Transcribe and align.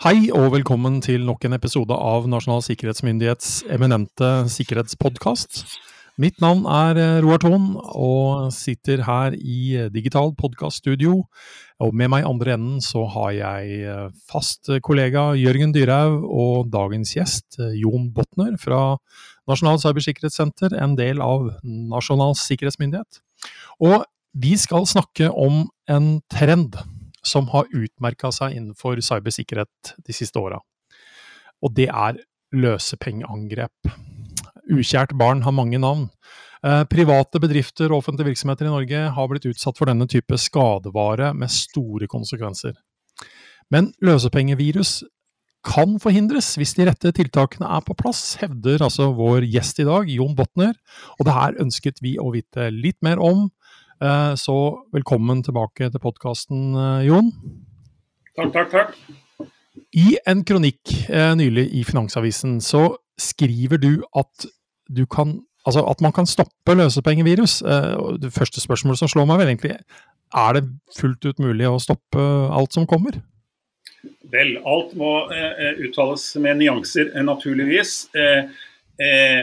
Hei 0.00 0.30
og 0.32 0.54
velkommen 0.54 0.94
til 1.04 1.26
nok 1.28 1.42
en 1.44 1.52
episode 1.52 1.92
av 1.92 2.24
Nasjonal 2.32 2.62
sikkerhetsmyndighets 2.64 3.66
eminente 3.68 4.28
sikkerhetspodkast. 4.48 5.58
Mitt 6.16 6.38
navn 6.40 6.62
er 6.64 6.96
eh, 6.96 7.16
Roar 7.20 7.42
Thon 7.42 7.74
og 7.76 8.46
sitter 8.56 9.02
her 9.04 9.34
i 9.36 9.90
digital 9.92 10.32
podkaststudio. 10.38 11.18
Og 11.84 11.92
med 11.92 12.08
meg 12.14 12.24
i 12.24 12.30
andre 12.30 12.54
enden 12.56 12.78
så 12.80 13.02
har 13.12 13.34
jeg 13.36 13.82
eh, 13.92 14.06
fast 14.32 14.70
kollega 14.86 15.34
Jørgen 15.36 15.74
Dyrhaug 15.76 16.24
og 16.24 16.70
dagens 16.72 17.12
gjest 17.18 17.58
eh, 17.60 17.76
Jon 17.82 18.08
Botner 18.16 18.54
fra 18.62 18.94
Nasjonal 19.52 19.82
cybersikkerhetssenter, 19.84 20.78
en 20.80 20.96
del 20.96 21.20
av 21.20 21.50
Nasjonal 21.60 22.32
sikkerhetsmyndighet. 22.40 23.20
Og 23.84 24.08
vi 24.32 24.56
skal 24.56 24.88
snakke 24.88 25.28
om 25.28 25.66
en 25.92 26.08
trend 26.32 26.80
som 27.26 27.48
har 27.52 27.68
utmerka 27.76 28.30
seg 28.34 28.56
innenfor 28.56 29.00
cybersikkerhet 29.04 29.94
de 30.06 30.16
siste 30.16 30.40
åra. 30.40 30.60
Og 31.60 31.74
det 31.76 31.90
er 31.90 32.20
løsepengeangrep. 32.56 33.92
Ukjært 34.70 35.12
barn 35.18 35.42
har 35.44 35.54
mange 35.54 35.78
navn. 35.82 36.08
Eh, 36.64 36.82
private 36.92 37.40
bedrifter 37.40 37.88
og 37.90 38.02
offentlige 38.02 38.32
virksomheter 38.32 38.68
i 38.68 38.72
Norge 38.72 39.04
har 39.16 39.30
blitt 39.30 39.48
utsatt 39.48 39.78
for 39.78 39.88
denne 39.88 40.08
type 40.10 40.36
skadevare 40.36 41.32
med 41.36 41.52
store 41.52 42.08
konsekvenser. 42.10 42.74
Men 43.72 43.92
løsepengevirus 44.04 45.00
kan 45.64 45.98
forhindres 46.00 46.54
hvis 46.56 46.72
de 46.76 46.86
rette 46.88 47.12
tiltakene 47.16 47.68
er 47.68 47.82
på 47.84 47.96
plass, 47.96 48.34
hevder 48.40 48.80
altså 48.84 49.10
vår 49.16 49.44
gjest 49.48 49.82
i 49.82 49.88
dag, 49.88 50.08
Jon 50.08 50.36
Botner. 50.36 50.74
Og 51.18 51.28
det 51.28 51.36
her 51.36 51.58
ønsket 51.64 52.00
vi 52.04 52.16
å 52.20 52.32
vite 52.34 52.70
litt 52.72 52.98
mer 53.04 53.20
om, 53.20 53.48
så 54.40 54.56
velkommen 54.94 55.42
tilbake 55.44 55.90
til 55.90 56.00
podkasten, 56.00 56.74
eh, 56.74 57.06
Jon. 57.08 57.30
Takk, 58.36 58.52
takk, 58.54 58.70
takk. 58.70 59.48
I 59.92 60.16
en 60.26 60.44
kronikk 60.46 60.94
eh, 61.10 61.34
nylig 61.36 61.66
i 61.76 61.84
Finansavisen 61.84 62.60
så 62.64 62.96
skriver 63.20 63.80
du 63.82 63.92
at 64.16 64.50
du 64.88 65.06
kan 65.06 65.40
Altså 65.68 65.82
at 65.84 66.00
man 66.00 66.12
kan 66.16 66.24
stoppe 66.24 66.72
løsepengevirus. 66.72 67.58
Det 68.16 68.30
første 68.32 68.62
spørsmålet 68.62 68.98
som 68.98 69.10
slår 69.12 69.26
meg, 69.28 69.42
vel 69.42 69.50
egentlig 69.50 69.74
er 70.32 70.56
det 70.56 70.62
fullt 70.96 71.26
ut 71.26 71.42
mulig 71.42 71.66
å 71.68 71.80
stoppe 71.82 72.22
alt 72.48 72.72
som 72.72 72.86
kommer? 72.88 73.18
Vel, 74.30 74.54
alt 74.64 74.92
må 74.98 75.10
eh, 75.34 75.80
uttales 75.84 76.24
med 76.40 76.60
nyanser, 76.60 77.10
naturligvis. 77.26 77.94
Eh, 78.14 78.46
eh, 79.02 79.40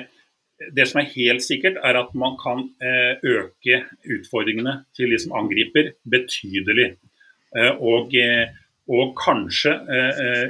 det 0.74 0.88
som 0.90 1.02
er 1.02 1.12
helt 1.14 1.44
sikkert, 1.46 1.78
er 1.86 2.00
at 2.00 2.14
man 2.18 2.38
kan 2.42 2.64
eh, 2.82 3.20
øke 3.22 3.82
utfordringene 4.16 4.80
til 4.98 5.14
de 5.14 5.20
som 5.22 5.36
angriper, 5.38 5.92
betydelig. 6.10 6.96
Eh, 7.56 7.74
og, 7.78 8.16
eh, 8.18 8.50
og 8.88 9.14
kanskje 9.20 9.74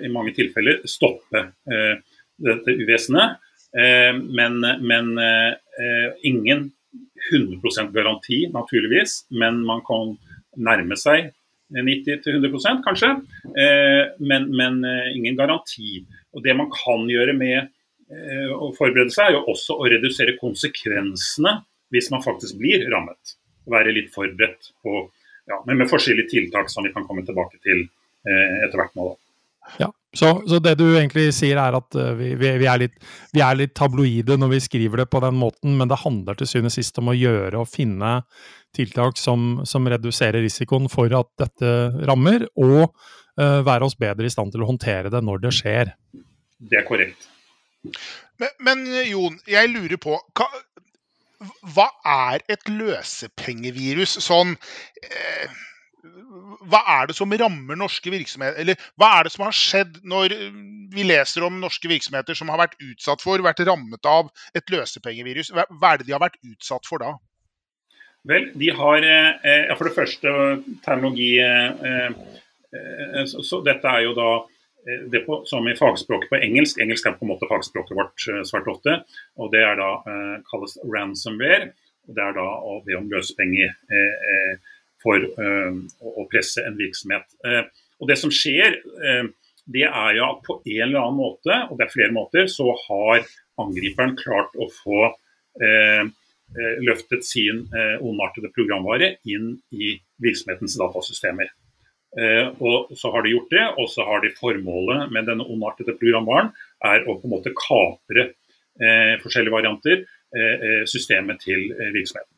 i 0.06 0.10
mange 0.14 0.30
tilfeller 0.38 0.84
stoppe 0.86 1.40
dette 1.66 2.76
uvesenet. 2.78 3.40
Men, 3.74 4.60
men 4.62 5.08
ingen 6.22 6.68
100% 7.34 7.90
garanti, 7.96 8.44
naturligvis. 8.54 9.24
Men 9.42 9.58
man 9.66 9.82
kan 9.90 10.14
nærme 10.54 11.00
seg 11.02 11.32
90-100% 11.74 12.86
kanskje. 12.86 13.10
Men, 14.22 14.46
men 14.54 14.86
ingen 15.18 15.42
garanti. 15.42 16.06
Og 16.38 16.46
Det 16.46 16.54
man 16.62 16.70
kan 16.70 17.10
gjøre 17.10 17.34
med 17.34 17.74
å 18.08 18.72
forberede 18.78 19.12
seg, 19.12 19.30
er 19.30 19.38
jo 19.38 19.52
også 19.52 19.76
å 19.76 19.90
redusere 19.92 20.38
konsekvensene 20.40 21.58
hvis 21.94 22.10
man 22.14 22.24
faktisk 22.24 22.60
blir 22.60 22.86
rammet. 22.92 23.38
Være 23.68 23.94
litt 23.96 24.12
forberedt 24.14 24.72
på, 24.84 25.06
ja, 25.50 25.62
men 25.68 25.82
med 25.82 25.92
forskjellige 25.92 26.32
tiltak 26.32 26.72
som 26.72 26.88
vi 26.88 26.94
kan 26.96 27.08
komme 27.08 27.26
tilbake 27.28 27.60
til 27.64 27.84
eh, 27.84 28.60
etter 28.68 28.80
hvert 28.80 28.96
nå. 29.00 29.10
Ja, 29.82 29.90
så, 30.16 30.30
så, 30.48 30.62
det 30.64 30.78
du 30.80 30.86
egentlig 30.94 31.26
sier 31.36 31.60
er 31.60 31.76
at 31.76 31.98
uh, 32.00 32.14
vi, 32.16 32.32
vi, 32.40 32.54
vi, 32.62 32.68
er 32.72 32.80
litt, 32.86 32.96
vi, 33.36 33.42
er 33.44 33.58
litt, 33.60 33.74
tabloide 33.76 34.38
når 34.40 34.54
vi 34.56 34.62
skriver 34.64 35.04
det 35.04 35.10
på 35.12 35.20
den 35.24 35.36
måten, 35.36 35.76
men 35.80 35.92
det 35.92 36.00
handler 36.06 36.40
til 36.40 36.48
syvende 36.48 36.72
og 36.72 36.78
sist 36.78 37.02
om 37.02 37.12
å 37.12 37.18
gjøre 37.18 37.60
og 37.60 37.68
finne 37.68 38.14
tiltak 38.78 39.20
som, 39.20 39.66
som 39.68 39.88
reduserer 39.90 40.40
risikoen 40.46 40.88
for 40.92 41.12
at 41.20 41.30
dette 41.44 41.74
rammer, 42.08 42.48
og 42.56 42.86
uh, 42.88 43.60
være 43.68 43.90
oss 43.90 43.98
bedre 44.00 44.30
i 44.30 44.32
stand 44.32 44.56
til 44.56 44.64
å 44.64 44.72
håndtere 44.72 45.12
det 45.12 45.24
når 45.28 45.44
det 45.44 45.58
skjer. 45.60 45.92
Det 46.58 46.80
er 46.80 46.88
korrekt. 46.88 47.28
Men, 48.42 48.50
men 48.64 48.84
Jon, 49.08 49.38
jeg 49.50 49.72
lurer 49.74 50.00
på 50.02 50.18
hva, 50.38 50.48
hva 51.76 51.88
er 52.08 52.44
et 52.52 52.66
løsepengevirus? 52.70 54.18
Sånn 54.26 54.56
eh, 55.04 55.58
Hva 56.70 56.82
er 56.98 57.10
det 57.10 57.18
som 57.18 57.34
rammer 57.42 57.80
norske 57.80 58.12
virksomheter? 58.14 58.60
Eller 58.62 58.90
hva 59.00 59.12
er 59.18 59.28
det 59.28 59.34
som 59.36 59.46
har 59.48 59.56
skjedd 59.56 60.00
når 60.08 60.36
vi 60.94 61.06
leser 61.06 61.46
om 61.46 61.60
norske 61.62 61.90
virksomheter 61.92 62.38
som 62.38 62.50
har 62.54 62.62
vært 62.64 62.78
utsatt 62.82 63.24
for, 63.24 63.44
vært 63.44 63.66
rammet 63.68 64.10
av 64.10 64.32
et 64.58 64.74
løsepengevirus? 64.74 65.54
Hva, 65.54 65.68
hva 65.78 65.94
er 65.94 66.02
det 66.02 66.10
de 66.10 66.18
har 66.18 66.24
vært 66.24 66.40
utsatt 66.46 66.90
for 66.90 67.04
da? 67.04 67.16
Vel, 68.28 68.50
de 68.60 68.74
har 68.76 69.06
eh, 69.08 69.74
For 69.78 69.88
det 69.88 69.96
første 69.96 70.32
terminologi 70.84 71.38
eh, 71.40 72.08
eh, 72.74 73.26
så, 73.30 73.44
så 73.46 73.62
Dette 73.64 73.88
er 73.94 74.08
jo 74.10 74.16
da 74.18 74.32
Eh, 74.40 74.57
det 75.12 75.20
på, 75.20 75.42
som 75.46 75.68
i 75.68 75.76
fagspråket 75.76 76.30
på 76.30 76.40
engelsk. 76.40 76.80
Engelsk 76.80 77.08
er 77.08 77.18
på 77.20 77.26
en 77.26 77.34
måte 77.34 77.50
fagspråket 77.50 77.98
vårt 77.98 78.28
eh, 78.32 78.44
svært 78.48 78.70
ofte. 78.72 79.02
og 79.36 79.52
Det 79.52 79.64
da 79.80 79.92
eh, 80.08 80.34
kalles 80.48 80.78
ransomware. 80.84 81.72
Det 82.08 82.24
er 82.24 82.36
da 82.38 82.48
å 82.64 82.80
be 82.86 82.96
om 83.00 83.10
løsepenger 83.12 83.72
eh, 83.74 84.34
eh 84.34 84.74
for 84.98 85.22
eh, 85.22 85.76
å 86.02 86.24
presse 86.32 86.64
en 86.66 86.74
virksomhet. 86.76 87.28
og 88.02 88.08
Det 88.10 88.16
som 88.18 88.32
skjer, 88.34 88.80
det 89.70 89.84
er 89.86 90.16
jo 90.18 90.24
at 90.26 90.40
på 90.44 90.56
en 90.58 90.82
eller 90.88 91.04
annen 91.04 91.20
måte, 91.20 91.54
og 91.70 91.78
det 91.78 91.86
er 91.86 91.94
flere 91.94 92.16
måter, 92.16 92.50
så 92.50 92.66
har 92.88 93.22
angriperen 93.62 94.18
klart 94.18 94.58
å 94.58 94.66
få 94.74 95.12
løftet 96.82 97.30
sin 97.30 97.62
ondartede 98.02 98.50
programvare 98.58 99.14
inn 99.30 99.54
i 99.70 99.94
virksomhetens 100.26 100.80
datasystemer. 100.82 101.54
Eh, 102.18 102.48
og 102.66 102.98
så 102.98 103.12
har 103.14 103.24
de 103.24 103.36
gjort 103.36 103.52
det, 103.54 103.64
og 103.78 103.90
så 103.94 104.06
har 104.08 104.24
de 104.24 104.34
formålet 104.40 105.12
med 105.14 105.28
denne 105.30 105.46
ondartede 105.46 105.94
programvaren 106.00 106.50
er 106.86 107.06
å 107.06 107.18
på 107.20 107.28
en 107.28 107.34
måte 107.36 107.54
kapre 107.58 108.24
eh, 108.82 109.14
forskjellige 109.22 109.54
varianter 109.54 110.00
eh, 110.02 110.56
eh 110.56 110.84
systemet 110.90 111.44
til 111.46 111.68
eh, 111.76 111.92
virksomheten. 111.94 112.34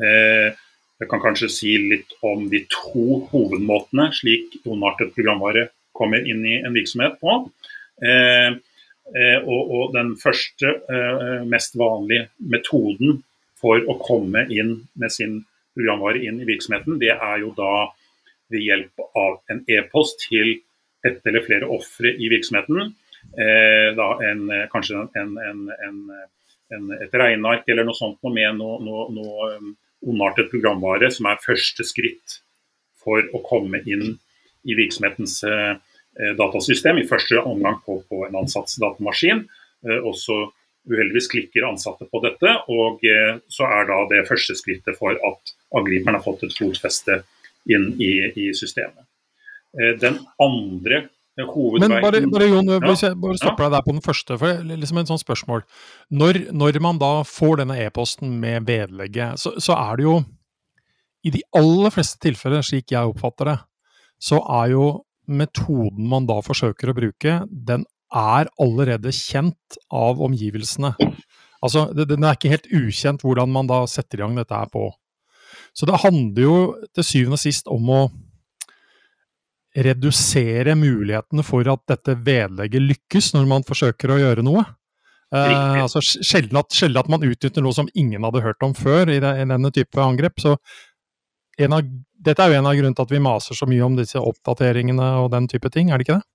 Eh, 0.00 0.62
jeg 1.02 1.10
kan 1.10 1.20
kanskje 1.20 1.50
si 1.52 1.74
litt 1.76 2.14
om 2.24 2.46
de 2.48 2.62
to 2.72 3.20
hovedmåtene 3.32 4.08
slik 4.16 4.56
ondartet 4.64 5.12
programvare 5.12 5.68
kommer 5.92 6.24
inn 6.24 6.40
i 6.46 6.60
en 6.62 6.74
virksomhet 6.74 7.18
på. 7.20 7.34
Og, 9.44 9.62
og, 9.74 9.92
den 9.94 10.14
første, 10.18 10.70
mest 11.50 11.76
vanlige 11.78 12.28
metoden 12.38 13.18
for 13.60 13.82
å 13.90 13.98
komme 14.00 14.46
inn 14.50 14.72
med 14.98 15.12
sin 15.12 15.36
programvare 15.76 16.22
inn 16.24 16.40
i 16.40 16.48
virksomheten, 16.48 16.98
det 17.02 17.12
er 17.14 17.42
jo 17.42 17.52
da 17.58 17.90
ved 18.52 18.64
hjelp 18.64 19.04
av 19.16 19.40
en 19.52 19.62
e-post 19.70 20.20
til 20.28 20.58
ett 21.04 21.26
eller 21.26 21.44
flere 21.44 21.68
ofre 21.68 22.14
i 22.16 22.28
virksomheten. 22.32 22.94
Eh, 23.38 24.04
en, 24.30 24.50
eh, 24.50 24.66
kanskje 24.72 25.08
en, 25.16 25.38
en, 25.40 26.90
et 27.02 27.14
regneark 27.14 27.68
eller 27.68 27.86
noe 27.86 27.96
sånt 27.96 28.20
med 28.24 28.56
noe, 28.58 28.78
noe, 28.84 29.48
um, 29.56 29.74
ondartet 30.04 30.50
programvare 30.52 31.10
som 31.12 31.28
er 31.30 31.40
første 31.42 31.84
skritt 31.86 32.38
for 33.00 33.24
å 33.34 33.40
komme 33.44 33.80
inn 33.88 34.14
i 34.64 34.76
virksomhetens 34.76 35.42
eh, 35.48 35.76
datasystem. 36.38 37.00
I 37.00 37.08
første 37.08 37.40
omgang 37.42 37.80
på, 37.84 38.00
på 38.08 38.26
en 38.28 38.42
ansatts 38.44 38.78
datamaskin. 38.80 39.44
Og 39.84 40.14
så 40.16 40.36
uheldigvis 40.88 41.26
klikker 41.28 41.66
ansatte 41.68 42.06
på 42.08 42.20
dette, 42.24 42.48
og 42.72 43.02
så 43.52 43.66
er 43.68 43.88
da 43.90 43.98
det 44.08 44.22
første 44.24 44.54
skrittet 44.56 44.96
for 44.96 45.12
at 45.12 45.52
angriperen 45.76 46.16
har 46.16 46.24
fått 46.24 46.46
et 46.46 46.56
fotfeste 46.56 47.18
inn 47.70 47.90
i, 48.02 48.12
i 48.44 48.52
systemet. 48.56 49.06
Eh, 49.74 49.94
den 50.00 50.20
andre 50.42 51.04
hovedveien 51.42 51.90
Men 51.90 52.04
bare, 52.04 52.20
bare 52.30 52.48
Jon, 52.48 52.68
jeg 52.70 52.82
bare 53.18 53.38
stopper 53.40 53.66
deg 53.66 53.74
der 53.74 53.86
på 53.86 53.94
den 53.96 54.04
første. 54.04 54.38
for 54.38 54.62
liksom 54.70 55.00
en 55.00 55.10
sånn 55.10 55.22
spørsmål. 55.22 55.64
Når, 56.10 56.44
når 56.54 56.80
man 56.84 57.00
da 57.02 57.14
får 57.26 57.62
denne 57.62 57.78
e-posten 57.82 58.38
med 58.40 58.68
vedlegget, 58.68 59.40
så, 59.42 59.56
så, 59.58 59.74
er 59.74 59.98
det 59.98 60.06
jo 60.06 60.20
i 61.24 61.32
de 61.34 61.42
aller 61.56 61.90
fleste 61.90 62.20
tilfeller, 62.22 62.62
slik 62.62 62.92
jeg 62.92 63.10
oppfatter 63.10 63.50
det, 63.50 63.58
så 64.22 64.38
er 64.62 64.74
jo 64.76 64.86
metoden 65.26 66.06
man 66.08 66.28
da 66.28 66.38
forsøker 66.44 66.92
å 66.92 66.96
bruke, 66.96 67.38
den 67.48 67.86
er 68.14 68.50
allerede 68.60 69.10
kjent 69.16 69.78
av 69.90 70.20
omgivelsene. 70.22 70.92
Altså, 71.64 71.88
Den 71.96 72.22
er 72.22 72.36
ikke 72.36 72.52
helt 72.52 72.68
ukjent 72.68 73.24
hvordan 73.24 73.50
man 73.50 73.66
da 73.66 73.86
setter 73.90 74.20
i 74.20 74.22
gang 74.22 74.36
dette 74.36 74.54
her 74.54 74.68
på. 74.70 74.90
Så 75.74 75.88
det 75.90 76.02
handler 76.04 76.46
jo 76.46 76.58
til 76.94 77.06
syvende 77.06 77.38
og 77.38 77.42
sist 77.42 77.68
om 77.72 77.90
å 77.90 78.02
redusere 79.74 80.76
mulighetene 80.78 81.42
for 81.42 81.66
at 81.72 81.82
dette 81.90 82.14
vedlegget 82.22 82.84
lykkes 82.84 83.32
når 83.34 83.48
man 83.50 83.66
forsøker 83.66 84.14
å 84.14 84.20
gjøre 84.20 84.44
noe. 84.46 84.62
Eh, 85.34 85.80
altså 85.82 86.02
sjelden 86.04 86.60
at, 86.60 86.74
sjelden 86.76 87.00
at, 87.00 87.10
man 87.10 87.24
utnytter 87.26 87.64
noe 87.64 87.74
som 87.74 87.90
ingen 87.98 88.22
hadde 88.22 88.44
hørt 88.44 88.62
om 88.62 88.74
før 88.76 89.10
i, 89.10 89.18
det, 89.22 89.32
i 89.42 89.48
denne 89.50 89.72
type 89.74 89.98
angrep. 89.98 90.38
Så 90.38 90.54
av, 90.54 91.90
dette 92.28 92.44
er 92.44 92.52
jo 92.52 92.60
en 92.60 92.70
av 92.70 92.78
grunnene 92.78 92.94
til 92.94 93.08
at 93.08 93.16
vi 93.16 93.24
maser 93.24 93.58
så 93.58 93.66
mye 93.70 93.82
om 93.86 93.98
disse 93.98 94.22
oppdateringene 94.22 95.10
og 95.24 95.32
den 95.34 95.50
type 95.50 95.70
ting, 95.74 95.90
er 95.90 95.98
det 95.98 96.06
ikke 96.06 96.20
det? 96.20 96.28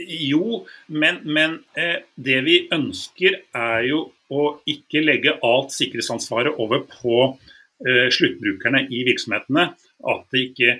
Jo, 0.00 0.62
men, 0.88 1.20
men 1.28 1.58
eh, 1.76 2.00
det 2.16 2.40
vi 2.46 2.62
ønsker 2.72 3.42
er 3.52 3.84
jo 3.90 4.06
å 4.32 4.46
ikke 4.64 5.02
legge 5.04 5.36
alt 5.44 5.74
sikkerhetsansvaret 5.76 6.56
over 6.62 6.86
på 6.88 7.34
sluttbrukerne 7.82 8.84
i 8.94 9.02
virksomhetene. 9.08 9.64
At 10.12 10.22
det 10.30 10.42
ikke 10.48 10.74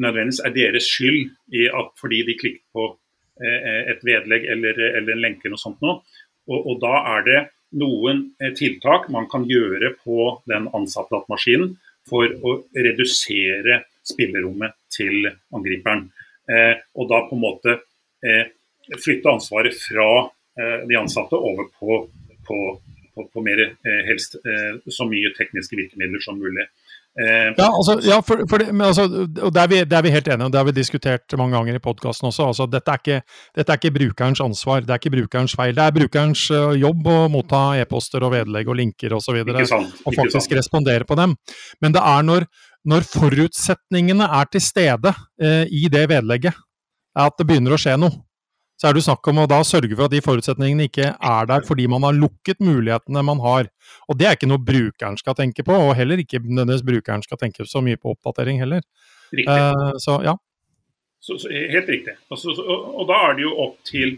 nødvendigvis 0.00 0.42
er 0.44 0.54
deres 0.54 0.88
skyld 0.88 1.30
at, 1.78 1.92
fordi 2.00 2.22
de 2.26 2.36
klikket 2.38 2.66
på 2.74 2.86
eh, 3.42 3.92
et 3.92 4.02
vedlegg 4.06 4.46
eller, 4.54 4.82
eller, 4.90 5.14
en 5.14 5.24
lenke 5.24 5.52
noe 5.52 5.60
sånt 5.60 5.80
noe. 5.84 6.00
Og, 6.50 6.58
og, 6.58 6.74
da 6.82 6.94
er 7.14 7.26
det 7.26 7.40
noen 7.80 8.24
eh, 8.40 8.54
tiltak 8.56 9.08
man 9.12 9.28
kan 9.30 9.46
gjøre 9.48 9.94
på 10.02 10.32
den 10.50 10.68
ansatte 10.76 11.22
maskinen 11.30 11.76
for 12.08 12.26
å 12.26 12.56
redusere 12.74 13.82
spillerommet 14.06 14.74
til 14.92 15.28
angriperen. 15.54 16.08
Eh, 16.50 16.74
og 16.98 17.10
da 17.10 17.24
på 17.28 17.36
en 17.36 17.44
måte 17.44 17.76
eh, 18.26 18.48
flytte 18.98 19.36
ansvaret 19.36 19.76
fra 19.78 20.08
eh, 20.58 20.78
de 20.88 20.98
ansatte 20.98 21.38
over 21.38 21.68
på, 21.76 22.00
på, 22.48 22.60
på, 23.14 23.26
på 23.32 23.42
mer 23.44 23.60
helst 24.06 24.36
så 24.40 25.06
mye 25.08 25.32
tekniske 25.36 25.76
virkemidler 25.78 26.22
som 26.24 26.38
mulig. 26.40 26.66
Ja, 27.18 27.66
altså, 27.66 27.96
ja 28.06 28.20
for, 28.22 28.44
for 28.48 28.62
det, 28.62 28.70
altså, 28.70 29.04
og 29.42 29.50
det 29.52 29.62
er, 29.62 29.70
vi, 29.72 29.80
det 29.82 29.96
er, 29.98 30.04
vi, 30.06 30.12
helt 30.14 30.28
enige 30.30 30.46
om. 30.46 30.52
Det 30.52 30.60
har 30.60 30.68
vi 30.68 30.74
diskutert 30.76 31.34
mange 31.38 31.56
ganger 31.56 31.76
i 31.76 31.82
podkasten 31.82 32.28
også. 32.30 32.46
Altså, 32.52 32.66
dette, 32.70 32.94
er 32.94 33.02
ikke, 33.02 33.34
dette, 33.56 33.66
er 33.66 33.80
ikke, 33.80 33.92
brukerens 33.98 34.42
ansvar, 34.44 34.84
det 34.86 34.94
er 34.94 35.02
ikke 35.02 35.14
brukerens 35.16 35.56
feil. 35.58 35.74
Det 35.76 35.84
er 35.84 35.96
brukerens 35.96 36.46
jobb 36.80 37.10
å 37.10 37.18
motta 37.34 37.64
e-poster 37.82 38.24
og 38.26 38.34
vedlegg 38.36 38.70
og 38.70 38.78
linker 38.78 39.18
osv. 39.18 39.42
Og, 39.42 39.60
så 39.68 39.82
og 39.82 40.16
faktisk 40.16 40.54
respondere 40.60 41.08
på 41.08 41.18
dem. 41.18 41.34
Men 41.82 41.98
det 41.98 42.04
er 42.14 42.26
når, 42.30 42.48
når 42.94 43.06
forutsetningene 43.10 44.30
er 44.40 44.50
til 44.54 44.64
stede 44.64 45.14
eh, 45.42 45.64
i 45.66 45.90
det 45.92 46.06
vedlegget, 46.14 46.66
at 47.18 47.36
det 47.36 47.46
begynner 47.48 47.74
å 47.74 47.80
skje 47.80 47.98
noe 47.98 48.22
så 48.80 48.88
er 48.88 48.96
det 48.96 49.02
snakk 49.04 49.28
om 49.28 49.42
å 49.42 49.48
da 49.50 49.58
sørge 49.66 49.92
for 49.92 50.06
at 50.06 50.12
de 50.14 50.22
forutsetningene 50.24 50.86
ikke 50.88 51.10
er 51.12 51.48
der 51.50 51.64
fordi 51.68 51.84
man 51.92 52.06
har 52.06 52.16
lukket 52.16 52.62
mulighetene 52.64 53.22
man 53.28 53.42
har. 53.44 53.66
Og 54.08 54.16
det 54.16 54.28
er 54.28 54.38
ikke 54.38 54.48
noe 54.48 54.62
brukeren 54.64 55.18
skal 55.20 55.36
tenke 55.36 55.64
på, 55.66 55.74
og 55.76 55.92
heller 55.98 56.22
ikke 56.22 56.40
nødvendigvis 56.40 56.86
brukeren 56.88 57.24
skal 57.26 57.40
tenke 57.42 57.66
så 57.68 57.82
mye 57.84 58.00
på 58.00 58.14
oppdatering 58.14 58.62
heller. 58.62 58.80
Uh, 59.36 59.92
så 60.00 60.16
ja. 60.24 60.32
Så, 61.20 61.36
så, 61.42 61.50
helt 61.52 61.92
riktig. 61.92 62.16
Altså, 62.32 62.54
så, 62.56 62.64
og, 62.64 62.86
og, 63.02 63.04
da 63.10 63.18
er 63.26 63.36
det 63.36 63.44
jo 63.44 63.52
opp 63.66 63.76
til 63.84 64.16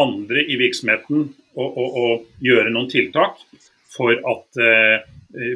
andre 0.00 0.46
i 0.48 0.56
virksomheten 0.56 1.26
å, 1.52 1.66
å, 1.68 1.84
å 1.84 2.06
gjøre 2.40 2.72
noen 2.72 2.88
tiltak 2.88 3.36
for 3.92 4.16
at 4.16 4.62
uh, 4.64 5.04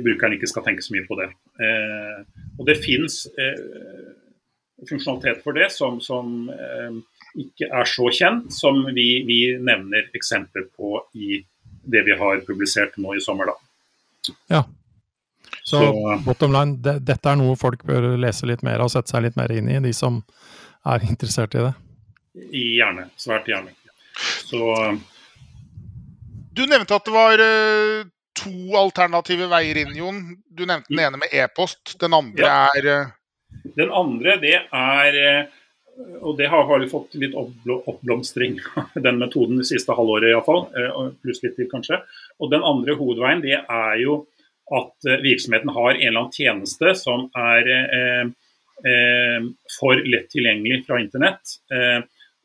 brukeren 0.05 0.37
ikke 0.37 0.51
skal 0.51 0.67
tenke 0.67 0.85
så 0.85 0.93
mye 0.93 1.09
på 1.09 1.17
det. 1.23 1.31
Uh, 1.57 2.21
og 2.59 2.69
det 2.69 2.77
fins 2.85 3.23
funksjonalitet 4.83 5.41
for 5.41 5.57
det 5.57 5.71
som, 5.73 6.01
som 6.03 6.51
ikke 7.39 7.69
er 7.73 7.89
så 7.89 8.11
kjent 8.13 8.53
som 8.55 8.83
vi, 8.93 9.07
vi 9.29 9.41
nevner 9.59 10.11
eksempler 10.17 10.69
på 10.77 11.01
i 11.15 11.41
det 11.83 12.05
vi 12.07 12.17
har 12.19 12.43
publisert 12.47 12.97
nå 13.01 13.17
i 13.17 13.23
sommer. 13.25 13.53
Da. 13.53 14.35
Ja. 14.53 14.63
Så, 15.63 15.79
så 15.79 16.19
bottom 16.25 16.53
line, 16.53 16.79
det, 16.83 16.99
dette 17.07 17.31
er 17.31 17.39
noe 17.39 17.57
folk 17.59 17.85
bør 17.87 18.13
lese 18.21 18.49
litt 18.51 18.65
mer 18.67 18.83
og 18.83 18.91
sette 18.93 19.13
seg 19.13 19.27
litt 19.27 19.39
mer 19.39 19.53
inn 19.55 19.71
i, 19.71 19.79
de 19.83 19.93
som 19.97 20.21
er 20.89 21.07
interessert 21.13 21.57
i 21.57 21.65
det? 21.69 21.73
Gjerne. 22.53 23.09
Svært 23.21 23.49
gjerne. 23.51 23.75
Så 24.45 24.61
Du 26.53 26.67
nevnte 26.69 26.97
at 26.97 27.07
det 27.09 27.15
var 27.15 27.41
uh, 27.41 28.05
to 28.37 28.77
alternative 28.77 29.49
veier 29.53 29.83
inn, 29.85 29.97
Jon. 29.97 30.23
Du 30.49 30.65
nevnte 30.67 30.93
den 30.93 31.01
ene 31.05 31.21
med 31.21 31.33
e-post. 31.33 31.97
Den 32.01 32.17
andre 32.17 32.45
ja. 32.45 32.69
er 32.77 32.89
uh... 32.89 33.19
Den 33.77 33.93
andre, 33.95 34.37
det 34.43 34.59
er 34.59 35.19
uh, 35.21 35.59
og 36.21 36.37
det 36.39 36.47
har, 36.47 36.79
vi 36.81 36.89
fått 36.89 37.15
litt 37.21 37.35
oppblomstring, 37.37 38.59
den 39.07 39.19
metoden 39.21 39.61
det 39.61 39.69
siste 39.69 39.95
halvåret 39.97 40.31
iallfall. 40.31 40.65
Eh, 40.79 41.01
pluss 41.23 41.43
litt 41.45 41.57
til, 41.59 41.69
kanskje. 41.71 42.01
Og 42.41 42.53
den 42.53 42.65
andre 42.67 42.97
hovedveien 42.99 43.43
det 43.45 43.59
er 43.61 43.99
jo 44.01 44.23
at 44.73 45.09
eh, 45.09 45.21
virksomheten 45.25 45.73
har 45.75 45.93
en 45.93 46.01
eller 46.01 46.25
annen 46.25 46.37
tjeneste 46.37 46.95
som 46.99 47.29
er 47.37 47.69
eh, 47.77 48.25
eh, 48.89 49.47
for 49.77 50.01
lett 50.09 50.31
tilgjengelig 50.33 50.83
fra 50.89 51.01
internett. 51.03 51.59
Eh, 51.75 52.01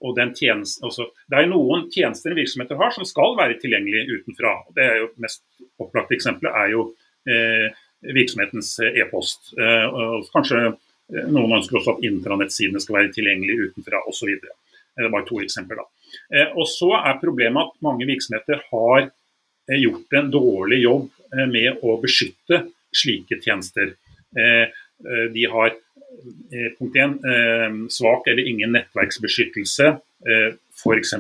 og 0.06 0.20
tjeneste, 0.38 0.84
også, 0.86 1.08
det 1.32 1.40
er 1.40 1.48
noen 1.50 1.88
tjenester 1.90 2.36
virksomheter 2.38 2.78
har 2.78 2.92
som 2.94 3.08
skal 3.08 3.34
være 3.40 3.58
tilgjengelige 3.64 4.20
utenfra. 4.20 4.52
Det 4.76 4.84
er 4.84 5.00
jo 5.02 5.08
mest 5.24 5.42
opplagte 5.82 6.14
eksempelet 6.18 6.54
er 6.54 6.74
jo 6.76 6.84
eh, 7.26 7.72
virksomhetens 8.14 8.76
e-post. 8.92 9.56
kanskje 10.36 10.68
Eh, 10.68 10.84
noen 11.07 11.57
ønsker 11.59 11.80
også 11.80 11.95
at 11.95 12.07
intranettsidene 12.07 12.81
skal 12.83 13.00
være 13.00 13.13
tilgjengelige 13.15 13.69
utenfra 13.69 14.01
osv. 14.09 14.33
Det 14.42 15.06
er 15.06 15.13
bare 15.13 15.27
to 15.27 15.39
eksempler. 15.44 15.80
da. 15.81 15.86
Eh, 16.36 16.50
og 16.56 16.68
Så 16.68 16.92
er 16.98 17.21
problemet 17.21 17.69
at 17.69 17.81
mange 17.86 18.07
virksomheter 18.09 18.63
har 18.71 19.07
eh, 19.07 19.80
gjort 19.80 20.18
en 20.19 20.31
dårlig 20.31 20.81
jobb 20.83 21.09
med 21.51 21.81
å 21.83 21.98
beskytte 22.00 22.62
slike 22.95 23.36
tjenester. 23.44 23.89
De 24.31 25.42
har 25.51 25.74
punkt 26.77 26.95
1, 26.95 27.18
svak 27.92 28.30
eller 28.31 28.48
ingen 28.48 28.71
nettverksbeskyttelse, 28.71 29.89
f.eks. 30.71 31.12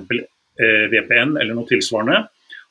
VPN 0.93 1.35
eller 1.35 1.51
noe 1.51 1.67
tilsvarende. 1.67 2.21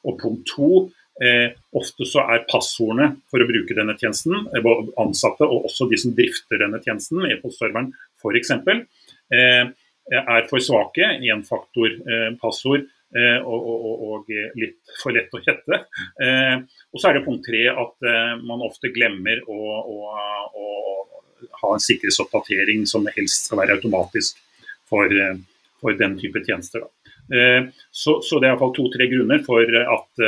Og 0.09 0.17
punkt 0.23 0.49
2, 0.55 0.71
Eh, 1.17 1.55
ofte 1.73 2.05
så 2.05 2.27
er 2.29 2.45
passordene 2.51 3.15
for 3.33 3.41
å 3.41 3.49
bruke 3.49 3.73
denne 3.77 3.95
tjenesten, 3.97 4.37
eh, 4.53 4.67
ansatte 5.01 5.49
og 5.49 5.65
også 5.71 5.89
de 5.89 5.97
som 6.01 6.13
drifter 6.13 6.61
denne 6.61 6.81
tjenesten, 6.85 7.25
e-postserveren 7.31 7.89
f.eks., 8.21 8.53
eh, 9.33 9.65
er 10.13 10.47
for 10.51 10.63
svake. 10.63 11.09
Énfaktor 11.25 11.89
eh, 11.89 12.29
eh, 13.17 13.41
og, 13.41 13.69
og, 13.73 14.05
og, 14.07 14.31
litt 14.61 14.79
for 15.01 15.17
lett 15.17 15.33
å 15.33 15.41
hette. 15.41 15.81
Eh, 16.23 16.61
og 16.93 17.01
så 17.01 17.11
er 17.11 17.19
det 17.19 17.27
punkt 17.27 17.47
tre 17.49 17.65
at 17.73 18.09
eh, 18.13 18.37
man 18.45 18.65
ofte 18.67 18.93
glemmer 18.93 19.41
å, 19.49 19.61
å, 19.81 19.99
å, 20.53 20.67
ha 21.63 21.73
en 21.73 21.83
sikkerhetsoppdatering 21.83 22.85
som 22.89 23.09
helst 23.17 23.49
skal 23.49 23.63
være 23.63 23.79
automatisk 23.79 24.37
for, 24.89 25.09
for 25.81 25.97
den 25.97 26.17
type 26.21 26.41
tjenester. 26.45 26.85
Så, 27.91 28.21
så, 28.23 28.39
det 28.39 28.47
er 28.47 28.53
iallfall 28.53 28.73
to-tre 28.77 29.09
grunner 29.11 29.41
for 29.45 29.65
at 29.67 30.23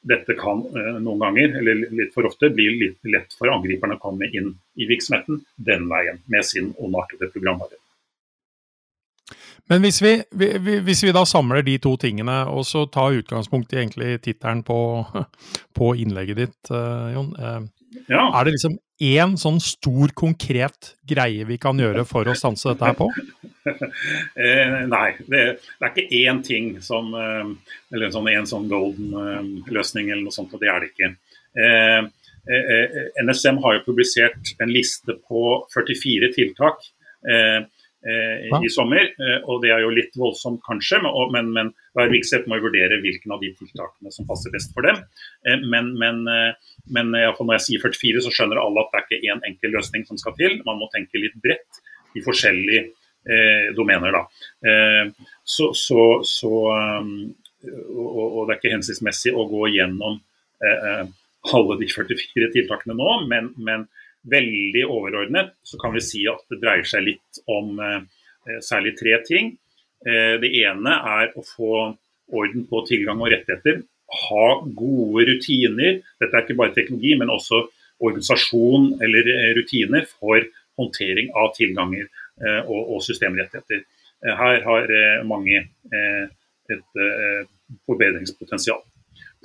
dette 0.00 0.34
kan 0.38 0.62
eh, 0.64 0.96
noen 1.02 1.20
ganger, 1.20 1.58
eller 1.60 1.84
litt 1.92 2.14
for 2.14 2.28
ofte, 2.28 2.50
bli 2.54 2.68
litt 2.78 3.12
lett 3.12 3.36
for 3.36 3.52
angriperne 3.52 3.98
å 3.98 4.02
komme 4.02 4.30
inn 4.32 4.54
i 4.80 4.88
virksomheten 4.88 5.42
den 5.60 5.86
veien, 5.90 6.22
med 6.32 6.46
sin 6.46 6.72
ondartede 6.78 7.30
programvare. 7.34 7.76
Men 9.70 9.84
hvis 9.84 10.00
vi, 10.02 10.14
hvis 10.34 11.04
vi, 11.04 11.12
da 11.14 11.22
samler 11.28 11.62
de 11.62 11.76
to 11.78 11.92
tingene, 12.00 12.40
og 12.50 12.64
så 12.66 12.86
tar 12.90 13.20
utgangspunkt 13.20 13.74
i 13.74 13.82
egentlig 13.84 14.16
tittelen 14.24 14.64
på, 14.66 14.78
på, 15.78 15.92
innlegget 16.00 16.40
ditt, 16.44 16.72
eh, 16.74 17.12
Jon. 17.14 17.36
Eh, 17.96 18.04
ja. 18.08 18.24
Er 18.38 18.46
det 18.46 18.54
liksom 18.54 18.76
én 19.00 19.36
sånn 19.40 19.58
stor, 19.64 20.12
konkret 20.16 20.94
greie 21.08 21.46
vi 21.48 21.56
kan 21.60 21.78
gjøre 21.80 22.04
for 22.08 22.28
å 22.28 22.36
stanse 22.38 22.70
dette 22.70 22.90
her 22.90 22.96
på? 22.98 23.08
eh, 24.44 24.76
nei, 24.90 25.08
det, 25.26 25.42
det, 25.56 25.80
er 25.80 25.90
ikke 25.90 26.22
én 26.22 26.40
ting 26.44 26.70
som 26.84 27.10
eh, 27.16 27.74
Eller 27.92 28.12
sånn, 28.14 28.30
en 28.32 28.48
sånn 28.48 28.70
golden 28.70 29.16
eh, 29.16 29.74
løsning 29.74 30.10
eller 30.10 30.24
noe 30.26 30.36
sånt, 30.36 30.54
og 30.54 30.62
det 30.62 30.72
er 30.72 30.80
det 30.84 30.92
ikke. 30.92 31.12
Eh, 31.58 32.00
eh 32.50 32.96
NSM 33.20 33.60
har 33.64 33.76
jo 33.76 33.86
publisert 33.90 34.54
en 34.62 34.72
liste 34.72 35.18
på 35.28 35.42
44 35.74 36.32
tiltak. 36.36 36.86
Eh, 37.28 37.60
eh, 38.06 38.64
i 38.64 38.70
sommer. 38.72 39.10
Eh, 39.20 39.38
og 39.44 39.62
det 39.64 39.72
er 39.74 39.84
jo 39.84 39.92
litt 39.94 40.16
voldsomt 40.18 40.62
kanskje, 40.66 41.00
men, 41.34 41.50
men 41.56 41.72
hver 41.96 42.12
virksomhet 42.12 42.48
må 42.48 42.58
jo 42.58 42.68
vurdere 42.68 43.00
hvilken 43.02 43.34
av 43.34 43.42
de 43.42 43.52
tiltakene 43.58 44.14
som 44.14 44.28
passer 44.28 44.54
best 44.54 44.74
for 44.76 44.86
dem. 44.86 45.02
Eh, 45.46 45.66
men, 45.72 45.92
men, 46.00 46.22
eh, 46.30 46.72
men 46.94 47.12
når 47.14 47.54
jeg 47.58 47.66
sier 47.66 47.84
44, 47.84 48.24
så 48.26 48.34
skjønner 48.34 48.62
alle 48.62 48.84
at 48.84 48.94
det 48.94 49.02
er 49.02 49.06
ikke 49.08 49.34
én 49.34 49.44
enkel 49.52 49.76
løsning 49.76 50.06
som 50.08 50.20
skal 50.20 50.36
til. 50.38 50.58
Man 50.68 50.80
må 50.80 50.90
tenke 50.94 51.20
litt 51.20 51.36
bredt 51.42 51.82
i 52.16 52.24
forskjellige 52.24 52.88
eh, 52.88 53.70
domener. 53.76 54.22
Eh, 54.64 55.30
så, 55.44 55.70
så, 55.76 56.08
så 56.26 56.54
og, 56.70 58.26
og, 58.26 58.42
det 58.48 58.54
er 58.54 58.58
ikke 58.60 58.76
hensiktsmessig 58.78 59.34
å 59.36 59.48
gå 59.50 59.68
gjennom 59.74 60.20
alle 60.60 61.74
de 61.80 61.86
44 61.88 62.50
tiltakene 62.52 62.92
nå, 62.98 63.12
men, 63.28 63.46
men 63.64 63.86
Veldig 64.28 64.82
overordnet 64.84 65.54
så 65.64 65.78
kan 65.80 65.94
vi 65.94 66.02
si 66.04 66.26
at 66.28 66.42
det 66.52 66.60
dreier 66.60 66.84
seg 66.88 67.06
litt 67.06 67.40
om 67.48 67.78
eh, 67.80 68.02
særlig 68.64 68.92
tre 68.98 69.16
ting. 69.24 69.54
Eh, 70.04 70.36
det 70.42 70.50
ene 70.60 70.96
er 71.14 71.32
å 71.32 71.44
få 71.46 71.72
orden 72.30 72.66
på 72.68 72.82
tilgang 72.88 73.22
og 73.22 73.32
rettigheter. 73.32 73.80
Ha 74.26 74.46
gode 74.76 75.24
rutiner. 75.30 76.02
Dette 76.20 76.36
er 76.36 76.44
ikke 76.44 76.58
bare 76.58 76.76
teknologi, 76.76 77.14
men 77.16 77.32
også 77.32 77.62
organisasjon 78.00 78.92
eller 79.00 79.32
eh, 79.32 79.54
rutiner 79.56 80.04
for 80.12 80.44
håndtering 80.80 81.32
av 81.36 81.52
tilganger 81.56 82.06
og, 82.40 83.02
systemrettigheter. 83.04 83.82
Her 84.24 84.62
har 84.64 84.86
mange 85.28 85.58
et 86.72 87.00
forbedringspotensial. 87.84 88.80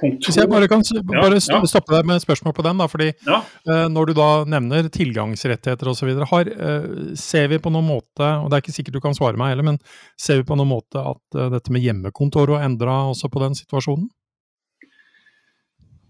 Punkt 0.01 0.21
to 0.23 0.29
Hvis 0.29 0.39
jeg 0.41 0.49
bare 0.51 0.67
kan 0.71 0.83
bare 1.07 1.37
ja. 1.39 1.59
stoppe 1.69 1.95
deg 1.95 2.09
med 2.09 2.19
et 2.19 2.25
spørsmål 2.25 2.55
på 2.57 2.65
den, 2.67 2.81
da. 2.81 2.87
fordi 2.91 3.11
Ja. 3.27 3.39
uh, 3.69 3.85
Når 3.91 4.11
du 4.11 4.13
da 4.17 4.29
nevner 4.55 4.89
tilgangsrettigheter 4.91 5.91
osv., 5.91 6.11
uh, 6.11 7.15
ser 7.15 7.47
vi 7.51 7.61
på 7.63 7.71
noen 7.73 7.87
måte, 7.87 8.27
og 8.41 8.49
det 8.49 8.57
er 8.57 8.65
ikke 8.65 8.75
sikkert 8.75 8.99
du 8.99 9.03
kan 9.03 9.15
svare 9.17 9.39
meg 9.39 9.53
heller, 9.53 9.69
men 9.73 9.79
ser 10.19 10.41
vi 10.41 10.47
på 10.47 10.57
noen 10.59 10.73
måte 10.73 10.99
at 10.99 11.39
uh, 11.39 11.49
dette 11.53 11.71
med 11.71 11.85
hjemmekontor 11.85 12.55
har 12.55 12.67
endra 12.67 13.05
også 13.11 13.31
på 13.31 13.43
den 13.45 13.57
situasjonen? 13.57 14.09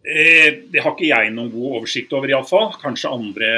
Eh, 0.06 0.62
Det 0.70 0.84
har 0.84 0.94
ikke 0.94 1.08
jeg 1.10 1.34
noen 1.34 1.50
god 1.54 1.80
oversikt 1.80 2.14
over, 2.14 2.30
iallfall. 2.30 2.72
Kanskje 2.82 3.10
andre 3.10 3.50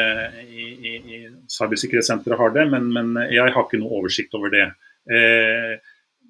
i, 0.47 0.67
i, 0.79 0.93
i 0.95 1.17
cybersikkerhetssenteret 1.51 2.39
har 2.39 2.53
det, 2.55 2.67
men, 2.71 2.87
men 2.95 3.17
jeg 3.33 3.51
har 3.51 3.65
ikke 3.65 3.81
noe 3.81 3.99
oversikt 3.99 4.35
over 4.39 4.53
det. 4.53 4.67
Eh, 5.11 5.75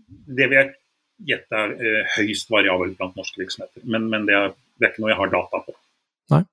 Det 0.08 0.48
vi 0.50 0.56
jeg 0.56 0.74
gjette 1.26 1.58
er 1.64 1.74
eh, 1.78 2.14
høyst 2.18 2.52
variabel 2.54 2.94
blant 2.98 3.18
norske 3.18 3.42
virksomheter, 3.42 3.84
men, 3.90 4.08
men 4.12 4.28
det, 4.28 4.36
er, 4.38 4.54
det 4.78 4.88
er 4.88 4.94
ikke 4.94 5.04
noe 5.06 5.14
jeg 5.14 5.22
har 5.22 5.34
data 5.34 5.64
på. 5.66 5.76
Nei. 6.34 6.44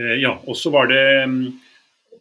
Eh, 0.00 0.16
Ja, 0.24 0.34
og 0.42 0.58
så 0.58 0.72
var 0.74 0.90
det 0.90 1.04
mm, 1.30 1.40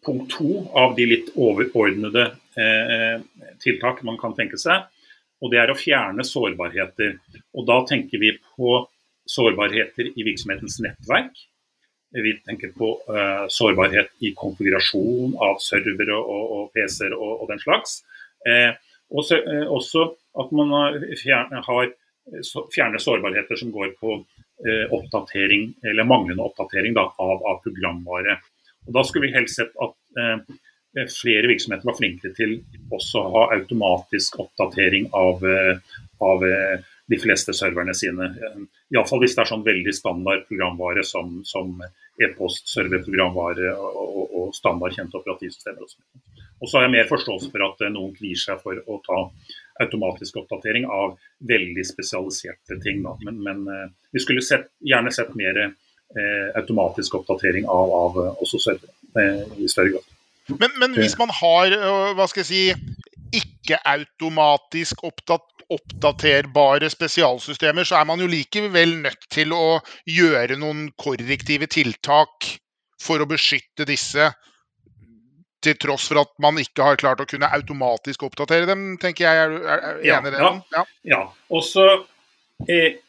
punkt 0.06 0.34
to 0.36 0.64
av 0.78 0.98
de 0.98 1.08
litt 1.10 1.32
overordnede 1.34 2.28
eh, 2.60 3.22
tiltak 3.64 4.04
man 4.06 4.20
kan 4.22 4.36
tenke 4.38 4.60
seg. 4.62 4.86
Og 5.44 5.52
det 5.52 5.60
er 5.60 5.72
å 5.74 5.78
fjerne 5.78 6.24
sårbarheter. 6.24 7.18
Og 7.58 7.66
da 7.68 7.82
tenker 7.88 8.22
vi 8.22 8.32
på 8.56 8.78
sårbarheter 9.28 10.14
i 10.14 10.24
virksomhetens 10.24 10.80
nettverk. 10.84 11.34
Vi 12.14 12.36
tenker 12.46 12.70
på 12.78 12.94
uh, 13.10 13.50
sårbarhet 13.50 14.12
i 14.22 14.34
konfigurasjon 14.38 15.34
av 15.42 15.58
servere 15.64 16.16
og, 16.16 16.44
og 16.56 16.66
PC-er 16.76 17.16
og, 17.18 17.42
og 17.42 17.50
den 17.50 17.60
slags. 17.64 18.04
Eh, 18.46 18.76
og 19.14 19.26
så, 19.28 19.40
eh, 19.40 19.68
også 19.70 20.08
at 20.42 20.52
man 20.52 20.74
har 20.74 21.00
fjerne, 21.22 21.62
har 21.66 21.92
så- 22.42 22.68
fjerner 22.74 23.02
sårbarheter 23.04 23.60
som 23.60 23.72
går 23.72 23.94
på 24.00 24.26
eh, 24.64 24.86
oppdatering, 24.96 25.74
eller 25.84 26.08
manglende 26.08 26.44
oppdatering 26.46 26.94
da, 26.96 27.08
av, 27.20 27.42
av 27.46 27.62
programvare. 27.66 28.38
Og 28.88 28.94
Da 28.94 29.04
skulle 29.04 29.28
vi 29.28 29.36
helst 29.36 29.60
sett 29.60 29.74
at 29.82 29.96
eh, 30.20 31.06
flere 31.10 31.50
virksomheter 31.50 31.90
var 31.90 31.98
flinkere 31.98 32.36
til 32.38 32.58
også 32.94 33.22
å 33.22 33.32
ha 33.36 33.44
automatisk 33.58 34.40
oppdatering 34.44 35.10
av, 35.18 35.44
eh, 35.44 35.78
av 36.22 36.46
eh, 36.48 36.84
de 37.12 37.20
fleste 37.20 37.54
serverne 37.58 37.96
sine. 37.98 38.30
Eh, 38.30 38.62
Iallfall 38.96 39.24
hvis 39.24 39.36
det 39.36 39.44
er 39.44 39.52
sånn 39.52 39.66
veldig 39.66 39.94
standard 39.98 40.46
programvare 40.48 41.04
som, 41.08 41.42
som 41.48 41.76
e-post, 42.22 42.70
serverprogramvare 42.76 43.74
og, 43.74 44.00
og, 44.04 44.38
og 44.40 44.56
standard 44.56 44.96
kjente 44.96 45.20
operativsystemer. 45.20 45.84
Og, 45.84 45.90
så. 45.90 46.44
Og 46.64 46.70
så 46.70 46.80
har 46.80 46.86
jeg 46.88 46.94
mer 46.96 47.10
forståelse 47.10 47.52
for 47.52 47.66
at 47.66 47.84
eh, 47.84 47.92
noen 47.92 48.14
kvier 48.16 48.40
seg 48.40 48.62
for 48.64 48.80
å 48.88 49.00
ta 49.04 49.20
automatisk 49.84 50.38
oppdatering 50.40 50.86
av 50.88 51.18
veldig 51.50 51.84
spesialiserte 51.84 52.78
ting. 52.84 53.02
Men, 53.04 53.42
men 53.44 53.64
eh, 53.68 53.90
vi 54.16 54.24
skulle 54.24 54.44
sett, 54.46 54.70
gjerne 54.80 55.12
sett 55.12 55.34
mer 55.36 55.60
eh, 55.66 56.48
automatisk 56.56 57.20
oppdatering 57.20 57.68
av, 57.68 57.96
av 58.00 58.20
eh, 58.24 58.44
også 58.46 58.62
servere 58.64 58.96
eh, 59.20 59.58
i 59.60 59.72
større 59.72 59.98
grad. 59.98 60.10
Men, 60.56 60.72
men 60.80 60.96
hvis 61.00 61.16
man 61.20 61.32
har 61.32 61.72
hva 62.18 62.26
skal 62.28 62.44
jeg 62.44 62.50
si, 62.50 62.96
ikke 63.40 63.80
automatisk 63.88 65.06
oppdat 65.08 65.50
oppdaterbare 65.72 66.90
spesialsystemer, 66.92 67.88
så 67.88 68.02
er 68.02 68.06
man 68.06 68.20
jo 68.22 68.28
likevel 68.30 68.98
nødt 69.06 69.24
til 69.32 69.56
å 69.56 69.80
gjøre 70.06 70.58
noen 70.60 70.90
korrektive 71.00 71.70
tiltak 71.72 72.50
for 73.02 73.24
å 73.24 73.28
beskytte 73.30 73.88
disse, 73.88 74.28
til 75.64 75.78
tross 75.80 76.10
for 76.12 76.22
at 76.24 76.32
man 76.44 76.60
ikke 76.62 76.84
har 76.86 77.00
klart 77.02 77.22
å 77.24 77.28
kunne 77.30 77.50
automatisk 77.56 78.26
oppdatere 78.28 78.68
dem, 78.70 78.84
tenker 79.02 79.26
jeg. 79.26 79.44
Er 79.46 79.54
du 79.54 79.58
er, 79.64 79.84
er 79.90 80.02
Ja, 80.06 80.20
enig 80.20 80.32
i 80.32 80.36
det? 80.36 80.42
ja. 80.44 80.52
Ja. 80.76 80.84
Ja, 81.14 81.22
og 81.54 81.64
så 81.68 81.86
eh, 82.70 83.00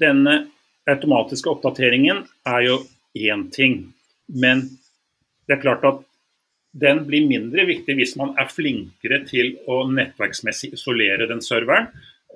Denne 0.00 0.34
automatiske 0.90 1.48
oppdateringen 1.48 2.24
er 2.48 2.60
jo 2.66 2.78
én 3.16 3.46
ting. 3.54 3.78
Men 4.28 4.66
det 5.48 5.56
er 5.56 5.62
klart 5.62 5.84
at 5.88 6.02
den 6.80 7.00
blir 7.08 7.24
mindre 7.26 7.64
viktig 7.66 7.96
hvis 7.98 8.12
man 8.20 8.34
er 8.38 8.50
flinkere 8.52 9.22
til 9.26 9.54
å 9.66 9.80
nettverksmessig 9.90 10.74
isolere 10.76 11.26
den 11.30 11.40
serveren. 11.42 11.88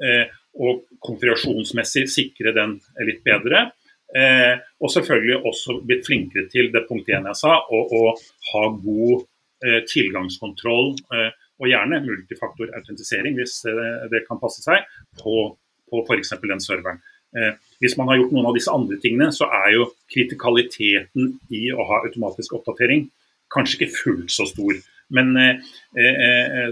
Eh, 0.02 0.26
og 0.54 0.85
konfigurasjonsmessig 1.04 2.07
sikre 2.11 2.54
den 2.57 2.78
litt 3.07 3.21
bedre. 3.26 3.69
Eh, 4.14 4.52
og 4.80 4.92
selvfølgelig 4.94 5.40
også 5.50 5.80
blitt 5.87 6.06
flinkere 6.06 6.47
til 6.52 6.71
det 6.75 6.85
punktet 6.88 7.16
én 7.18 7.26
jeg 7.30 7.40
sa, 7.40 7.56
å, 7.66 8.12
ha 8.52 8.62
god 8.85 9.25
eh, 9.66 9.80
tilgangskontroll. 9.90 10.94
Eh, 11.14 11.33
og 11.62 11.71
gjerne 11.71 12.02
multifaktorautentisering 12.04 13.37
hvis 13.38 13.61
eh, 13.71 14.06
det 14.12 14.25
kan 14.28 14.40
passe 14.42 14.62
seg, 14.64 14.87
på, 15.23 15.50
på 15.90 16.04
f.eks. 16.06 16.35
den 16.42 16.62
serveren. 16.62 17.02
Eh, 17.35 17.52
hvis 17.83 17.99
man 17.99 18.11
har 18.11 18.21
gjort 18.21 18.35
noen 18.35 18.50
av 18.50 18.56
disse 18.56 18.75
andre 18.75 18.99
tingene, 19.02 19.30
så 19.35 19.50
er 19.50 19.75
jo 19.75 19.90
kritikaliteten 20.12 21.37
i 21.54 21.66
å 21.75 21.87
ha 21.90 22.02
automatisk 22.06 22.59
oppdatering 22.59 23.09
kanskje 23.54 23.80
ikke 23.80 23.94
fullt 23.94 24.35
så 24.35 24.47
stor. 24.49 24.75
Men 25.14 25.37
eh, 25.37 25.56
eh, 26.00 26.59
eh, 26.64 26.71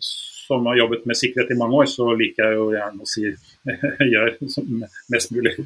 som 0.00 0.66
har 0.66 0.78
jobbet 0.78 1.06
med 1.08 1.18
sikkerhet 1.18 1.50
i 1.50 1.58
mange 1.58 1.82
år, 1.82 1.90
så 1.90 2.12
liker 2.14 2.44
jeg 2.44 2.58
jo 2.58 2.66
gjerne 2.74 3.02
å 3.06 3.10
si 3.10 3.24
gjør 4.12 4.34
mest 5.14 5.32
mulig. 5.34 5.56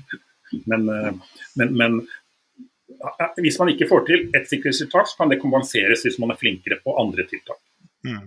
Men, 0.70 0.88
eh, 0.88 1.12
men, 1.60 1.68
men 1.76 1.92
eh, 2.00 3.40
hvis 3.44 3.58
man 3.60 3.70
ikke 3.72 3.88
får 3.90 4.00
til 4.08 4.20
ett 4.36 4.48
sikkerhetstiltak, 4.50 5.06
så 5.10 5.14
kan 5.20 5.30
det 5.32 5.42
kompenseres 5.42 6.00
hvis 6.06 6.18
man 6.22 6.30
er 6.34 6.40
flinkere 6.40 6.76
på 6.84 6.90
andre 7.00 7.22
tiltak. 7.30 7.60
Mm. 8.06 8.26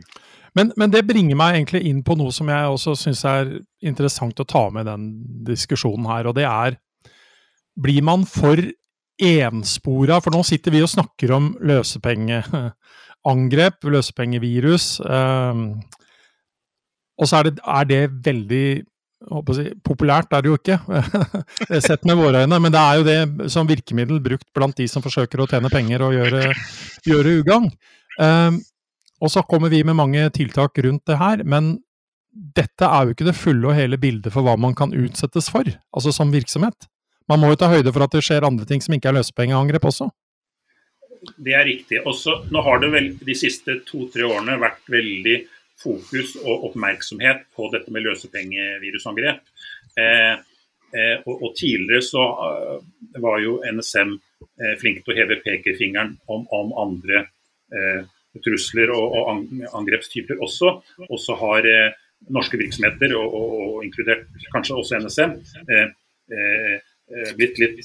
Men, 0.54 0.66
men 0.78 0.90
det 0.94 1.08
bringer 1.10 1.38
meg 1.38 1.56
egentlig 1.58 1.82
inn 1.90 2.02
på 2.06 2.14
noe 2.20 2.32
som 2.34 2.48
jeg 2.52 2.70
også 2.70 2.92
syns 3.00 3.24
er 3.26 3.46
interessant 3.82 4.40
å 4.40 4.50
ta 4.50 4.70
med 4.74 4.82
i 4.86 4.90
den 4.92 5.04
diskusjonen 5.48 6.06
her, 6.12 6.24
og 6.30 6.36
det 6.40 6.48
er 6.50 6.72
Blir 7.74 8.04
man 8.06 8.22
for 8.30 8.54
enspora? 9.18 10.22
For 10.22 10.30
nå 10.30 10.46
sitter 10.46 10.70
vi 10.76 10.86
og 10.86 10.92
snakker 10.92 11.32
om 11.34 11.58
løsepengeangrep, 11.58 13.82
løsepengevirus. 13.96 15.02
Um, 15.02 15.82
og 17.18 17.26
så 17.30 17.38
er 17.40 17.44
det, 17.50 17.58
er 17.66 17.86
det 17.90 18.14
veldig 18.28 18.68
si, 19.56 19.66
populært 19.86 20.34
er 20.36 20.44
det 20.44 20.52
jo 20.52 20.58
ikke, 20.60 20.78
sett 21.88 22.06
med 22.10 22.20
våre 22.20 22.44
øyne, 22.44 22.60
men 22.60 22.74
det 22.74 22.82
er 22.82 23.00
jo 23.00 23.08
det 23.08 23.50
som 23.54 23.70
virkemiddel 23.70 24.22
brukt 24.24 24.48
blant 24.56 24.78
de 24.78 24.88
som 24.92 25.04
forsøker 25.06 25.44
å 25.44 25.48
tjene 25.50 25.72
penger 25.74 26.06
og 26.06 26.16
gjøre, 26.18 26.46
gjøre 27.08 27.36
ugagn. 27.42 27.70
Um, 28.20 28.60
og 29.24 29.32
så 29.32 29.44
kommer 29.48 29.72
vi 29.72 29.84
med 29.88 29.96
mange 29.96 30.26
tiltak 30.36 30.78
rundt 30.84 31.06
det 31.10 31.20
her, 31.22 31.44
men 31.48 31.78
dette 32.34 32.88
er 32.88 33.06
jo 33.06 33.14
ikke 33.14 33.28
det 33.28 33.38
fulle 33.38 33.70
og 33.70 33.78
hele 33.78 34.00
bildet 34.02 34.34
for 34.34 34.46
hva 34.46 34.58
man 34.60 34.76
kan 34.76 34.94
utsettes 34.98 35.48
for, 35.54 35.68
altså 35.94 36.12
som 36.16 36.34
virksomhet. 36.34 36.90
Man 37.32 37.40
må 37.40 37.54
jo 37.54 37.60
ta 37.62 37.70
høyde 37.72 37.94
for 37.94 38.04
at 38.04 38.16
det 38.16 38.24
skjer 38.26 38.46
andre 38.48 38.68
ting 38.68 38.82
som 38.84 38.96
ikke 38.98 39.12
er 39.12 39.20
løsepengeangrep 39.20 39.86
også. 39.88 40.10
Det 41.40 41.54
er 41.56 41.64
riktig. 41.70 42.02
Også, 42.10 42.42
nå 42.52 42.64
har 42.66 42.82
det 42.84 42.90
vel 42.92 43.12
de 43.24 43.36
siste 43.38 43.78
to-tre 43.88 44.26
årene 44.28 44.58
vært 44.60 44.82
veldig 44.92 45.38
fokus 45.84 46.36
og 46.42 46.70
oppmerksomhet 46.70 47.46
på 47.56 47.70
dette 47.74 47.94
med 47.94 48.06
løsepengevirusangrep. 48.08 49.44
Eh, 50.00 50.34
eh, 50.96 51.16
og, 51.28 51.50
tidligere 51.60 52.02
så 52.06 52.24
uh, 52.24 52.80
var 53.22 53.42
jo 53.44 53.60
NSM 53.68 54.16
eh, 54.16 54.76
flink 54.82 55.04
til 55.04 55.14
å 55.14 55.18
heve 55.18 55.42
pekefingeren 55.44 56.16
om, 56.32 56.48
om 56.56 56.74
andre 56.86 57.26
eh, 57.74 58.06
trusler 58.42 58.94
og, 58.96 59.30
angrepstyper 59.78 60.42
også. 60.42 60.78
Og 61.10 61.20
så 61.22 61.38
har 61.42 61.70
eh, 61.70 62.00
norske 62.34 62.58
virksomheter, 62.62 63.16
og, 63.20 63.38
og, 63.38 63.78
inkludert 63.86 64.30
kanskje 64.54 64.80
også 64.80 65.02
NSM, 65.04 65.38
eh, 65.68 66.78
blitt 67.38 67.60
litt 67.60 67.84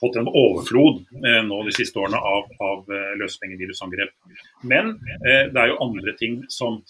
fått 0.00 0.16
en 0.16 0.28
overflod 0.28 1.00
eh, 1.26 1.40
nå 1.46 1.60
de 1.66 1.74
siste 1.74 1.98
årene 1.98 2.18
av, 2.30 2.50
av 2.64 2.92
eh, 2.92 3.14
løsepengevirusangrep. 3.20 4.12
Men 4.70 4.94
eh, 5.18 5.48
det 5.52 5.62
er 5.62 5.72
jo 5.72 5.80
andre 5.84 6.14
ting 6.18 6.42
som 6.52 6.80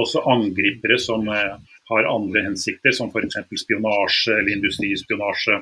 også 0.00 0.22
angripere 0.28 0.96
som 1.00 1.28
har 1.30 2.08
andre 2.08 2.42
hensikter, 2.44 2.92
som 2.94 3.10
f.eks. 3.10 3.38
spionasje 3.62 4.34
eller 4.36 4.52
industrispionasje 4.56 5.60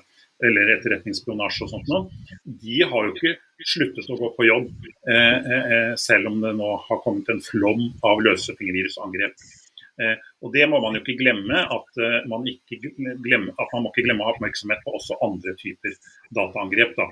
eller 0.49 0.73
etterretningsspionasje 0.77 1.67
og 1.67 1.71
sånt 1.73 1.89
noe, 1.91 2.33
de 2.63 2.81
har 2.87 3.09
jo 3.09 3.15
ikke 3.15 3.35
sluttet 3.67 4.11
å 4.11 4.19
gå 4.21 4.29
på 4.37 4.47
jobb, 4.47 4.69
selv 5.99 6.31
om 6.31 6.37
det 6.45 6.53
nå 6.61 6.69
har 6.85 7.01
kommet 7.03 7.31
en 7.33 7.43
flom 7.43 7.89
av 8.07 8.23
løsepengevirusangrep. 8.27 9.35
Eh, 9.99 10.15
og 10.45 10.53
Det 10.55 10.67
må 10.71 10.79
man 10.83 10.95
jo 10.95 11.01
ikke 11.03 11.17
glemme, 11.19 11.59
at, 11.75 11.89
uh, 11.99 12.21
man 12.31 12.45
ikke 12.47 12.79
glemme, 13.25 13.51
at 13.59 13.73
man 13.75 13.83
må 13.83 13.91
ikke 13.91 14.07
glemme 14.07 14.23
å 14.23 14.29
ha 14.29 14.35
oppmerksomhet 14.37 14.81
på 14.85 14.95
også 14.95 15.19
andre 15.27 15.53
typer 15.59 15.91
dataangrep. 16.37 16.93
Da. 16.99 17.07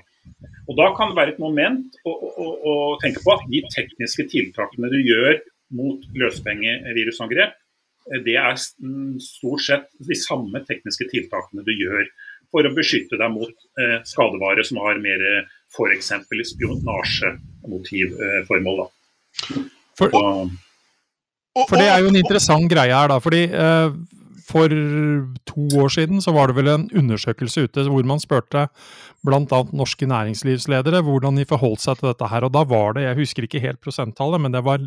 Og 0.69 0.73
da 0.79 0.85
kan 0.95 1.07
det 1.11 1.19
være 1.19 1.31
et 1.35 1.43
moment 1.43 1.87
å, 2.07 2.11
å, 2.15 2.45
å, 2.71 2.73
tenke 3.03 3.19
på 3.25 3.31
at 3.35 3.43
de 3.51 3.59
tekniske 3.73 4.23
tiltakene 4.31 4.87
du 4.93 4.99
gjør 5.03 5.33
mot 5.75 5.99
løsepengevirusangrep, 6.15 7.51
uh, 7.57 8.19
det 8.23 8.37
er 8.39 8.55
stort 8.55 9.63
sett 9.65 9.91
de 10.07 10.15
samme 10.15 10.63
tekniske 10.69 11.05
tiltakene 11.11 11.67
du 11.67 11.73
gjør 11.75 12.07
for 12.55 12.63
å 12.63 12.71
beskytte 12.71 13.19
deg 13.19 13.27
mot 13.35 13.51
uh, 13.51 13.99
skadevare 14.07 14.63
som 14.63 14.79
har 14.85 14.95
mer 15.03 15.19
f.eks. 15.75 16.15
spionasjemotivformål. 16.53 18.87
For, 19.97 20.13
for 21.65 21.79
det 21.79 21.89
er 21.89 22.03
jo 22.03 22.11
en 22.11 22.19
interessant 22.19 22.69
greie 22.71 22.93
her, 22.93 23.09
da. 23.11 23.17
fordi 23.23 23.43
eh, 23.49 23.97
for 24.47 24.71
to 25.49 25.65
år 25.81 25.91
siden 25.91 26.21
så 26.23 26.31
var 26.35 26.47
det 26.47 26.55
vel 26.55 26.69
en 26.71 26.85
undersøkelse 26.95 27.65
ute 27.67 27.83
hvor 27.89 28.05
man 28.07 28.21
spurte 28.23 28.67
bl.a. 29.27 29.59
norske 29.75 30.07
næringslivsledere 30.07 31.01
hvordan 31.03 31.39
de 31.39 31.45
forholdt 31.49 31.83
seg 31.83 31.99
til 31.99 32.09
dette 32.11 32.29
her. 32.31 32.45
Og 32.47 32.53
da 32.55 32.63
var 32.67 32.95
det, 32.95 33.03
jeg 33.07 33.17
husker 33.17 33.47
ikke 33.47 33.63
helt 33.63 33.81
prosenttallet, 33.83 34.39
men 34.41 34.55
det 34.55 34.63
var 34.63 34.85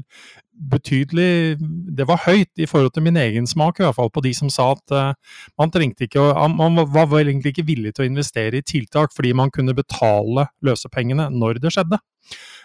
betydelig 0.70 1.56
Det 1.96 2.04
var 2.08 2.20
høyt 2.26 2.60
i 2.60 2.66
forhold 2.68 2.90
til 2.92 3.02
min 3.02 3.16
egen 3.16 3.46
smak, 3.46 3.80
i 3.80 3.84
hvert 3.84 3.96
fall 3.96 4.10
på 4.12 4.22
de 4.24 4.32
som 4.36 4.50
sa 4.52 4.70
at 4.74 4.92
uh, 4.92 5.38
man 5.58 5.72
trengte 5.72 6.04
ikke 6.04 6.20
å 6.20 6.48
Man 6.52 6.76
var 6.92 7.08
vel 7.08 7.28
egentlig 7.28 7.54
ikke 7.54 7.68
villig 7.68 7.94
til 7.94 8.04
å 8.04 8.10
investere 8.10 8.60
i 8.60 8.64
tiltak 8.64 9.14
fordi 9.16 9.32
man 9.32 9.50
kunne 9.50 9.76
betale 9.76 10.48
løsepengene 10.64 11.30
når 11.32 11.60
det 11.60 11.72
skjedde. 11.72 12.00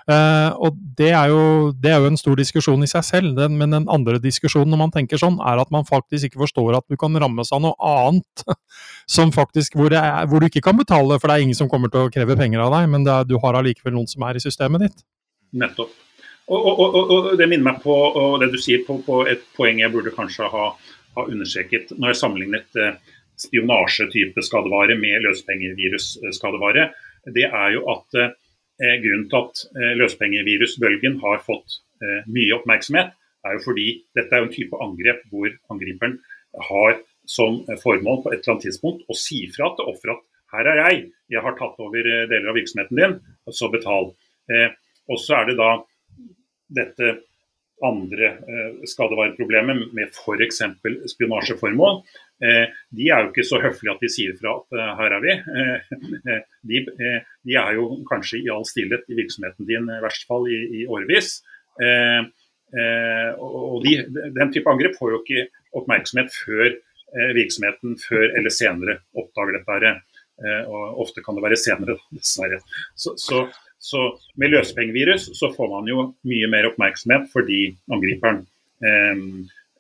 Uh, 0.06 0.54
og 0.62 0.76
det 1.00 1.08
er, 1.18 1.32
jo, 1.32 1.72
det 1.82 1.90
er, 1.90 1.98
jo, 1.98 2.12
en 2.12 2.20
stor 2.20 2.38
diskusjon 2.38 2.86
i 2.86 2.90
seg 2.90 3.02
selv, 3.08 3.32
den, 3.40 3.56
men 3.58 3.74
den 3.74 3.88
andre 3.90 4.20
diskusjonen 4.22 4.70
når 4.70 4.82
man 4.84 4.94
tenker 4.94 5.18
sånn, 5.18 5.40
er 5.42 5.58
at 5.58 5.72
man 5.74 5.88
faktisk 5.88 6.28
ikke 6.28 6.44
forstår 6.44 6.78
at 6.78 6.86
du 6.86 6.98
kan 7.02 7.18
rammes 7.18 7.50
av 7.56 7.64
noe 7.64 7.74
annet 7.82 8.44
som 9.16 9.34
faktisk, 9.34 9.80
hvor, 9.80 9.96
er, 9.98 10.28
hvor, 10.30 10.44
du 10.44 10.52
ikke 10.52 10.62
kan 10.68 10.78
betale, 10.78 11.18
for 11.18 11.32
det 11.32 11.40
er 11.40 11.48
ingen 11.48 11.58
som 11.58 11.72
kommer 11.72 11.90
til 11.90 12.06
å 12.06 12.14
kreve 12.14 12.38
penger 12.38 12.62
av 12.68 12.76
deg, 12.78 12.92
men 12.94 13.10
er, 13.10 13.26
du 13.26 13.40
har 13.42 13.58
allikevel 13.58 13.98
noen 13.98 14.12
som 14.12 14.28
er 14.30 14.38
i 14.38 14.46
systemet 14.46 14.86
ditt. 14.86 15.04
Nettopp. 15.58 15.98
Og, 16.54 16.62
og, 16.62 16.86
og, 16.86 17.02
og, 17.02 17.34
det 17.42 17.50
minner 17.50 17.72
meg 17.72 17.82
på 17.82 17.98
det 18.44 18.52
du 18.54 18.62
sier, 18.62 18.86
på, 18.86 19.00
på, 19.02 19.24
et 19.26 19.42
poeng 19.58 19.82
jeg 19.82 19.90
burde 19.90 20.14
kanskje 20.14 20.54
ha, 20.54 20.70
ha 21.18 21.26
understreket 21.26 21.96
når 21.98 22.12
jeg 22.12 22.22
sammenlignet 22.22 22.78
eh, 22.78 23.16
spionasjetype 23.42 24.46
skadevare 24.46 24.94
med 25.02 25.26
løspengevirusskadevare. 25.26 26.92
Det 27.34 27.50
er 27.50 27.72
jo 27.74 27.88
at 27.96 28.22
eh, 28.22 28.30
Eh, 28.30 28.45
grunnen 29.04 29.28
til 29.32 29.42
at 29.42 29.64
eh, 29.76 29.94
løspengevirusbølgen 30.00 31.20
har 31.24 31.44
fått 31.46 31.80
eh, 32.04 32.24
mye 32.28 32.56
oppmerksomhet, 32.58 33.14
er 33.46 33.58
jo 33.58 33.64
fordi 33.64 33.90
dette 34.18 34.34
er 34.34 34.46
en 34.46 34.54
type 34.54 34.80
angrep 34.82 35.22
hvor 35.32 35.52
angriperen 35.74 36.18
har 36.70 36.98
som 37.30 37.62
formål 37.82 38.24
på 38.24 38.32
et 38.32 38.40
eller 38.40 38.56
annet 38.56 38.66
tidspunkt 38.68 39.06
å 39.10 39.18
si 39.18 39.44
fra 39.54 39.70
til 39.78 39.92
offeret 39.92 40.18
at 40.18 40.26
her 40.56 40.70
er 40.72 40.82
jeg, 40.82 41.00
jeg 41.34 41.44
har 41.44 41.56
tatt 41.60 41.80
over 41.84 42.10
deler 42.30 42.52
av 42.52 42.58
virksomheten 42.58 43.00
din, 43.00 43.16
så 43.52 43.68
betal. 43.74 44.14
og 45.10 45.18
så 45.20 45.40
er 45.40 45.50
det 45.50 45.56
da 45.58 45.72
dette 46.78 47.10
andre 47.84 48.30
skadevareproblemet 48.88 49.92
med 49.98 50.14
f.eks. 50.14 50.62
spionasjeformål. 51.12 52.00
Eh, 52.44 52.72
de 52.92 53.08
er 53.08 53.24
jo 53.24 53.30
ikke 53.32 53.46
så 53.48 53.62
høflige 53.64 53.94
at 53.94 54.02
de 54.04 54.10
sier 54.12 54.36
fra 54.36 54.58
at 54.60 54.76
eh, 54.76 54.94
her 55.00 55.16
er 55.18 55.22
vi. 55.24 55.36
Eh, 55.62 56.42
de, 56.68 56.82
de, 56.92 57.56
er 57.56 57.78
jo 57.78 57.86
kanskje 58.10 58.42
i 58.44 58.50
all 58.52 58.66
stillhet 58.68 59.08
i 59.08 59.20
virksomheten 59.22 59.68
din, 59.70 59.88
i 59.88 60.02
verste 60.04 60.28
fall 60.28 60.50
i, 60.52 60.60
i 60.82 60.88
årevis. 60.88 61.38
Og 62.76 63.78
de, 63.84 63.94
Den 64.36 64.52
type 64.52 64.72
angrep 64.72 64.96
får 65.00 65.14
jo 65.14 65.22
ikke 65.22 65.46
oppmerksomhet 65.80 66.32
før 66.34 66.74
virksomheten 67.36 67.94
før 68.00 68.26
eller 68.26 68.52
senere 68.52 68.98
oppdager 69.16 69.60
dette. 69.60 69.76
her. 69.76 70.66
Og 70.68 71.04
ofte 71.06 71.24
kan 71.24 71.38
det 71.38 71.44
være 71.46 71.60
senere, 71.60 71.96
dessverre. 72.16 72.60
Så, 73.00 73.14
så, 73.22 73.46
så 73.80 74.02
med 74.40 74.56
løsepengevirus 74.56 75.30
så 75.38 75.52
får 75.56 75.72
man 75.72 75.92
jo 75.92 76.08
mye 76.28 76.50
mer 76.52 76.68
oppmerksomhet 76.72 77.30
fordi 77.32 77.62
angriperen 77.92 78.44
Eh, 78.84 79.16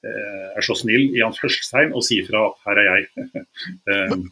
er 0.05 0.65
så 0.65 0.75
snill 0.77 1.09
i 1.15 1.23
anførselstegn 1.25 1.93
og 1.95 2.05
sier 2.05 2.27
fra 2.29 2.47
at 2.49 2.65
her 2.67 2.81
er 2.81 2.89
jeg. 2.91 3.29
um, 4.13 4.25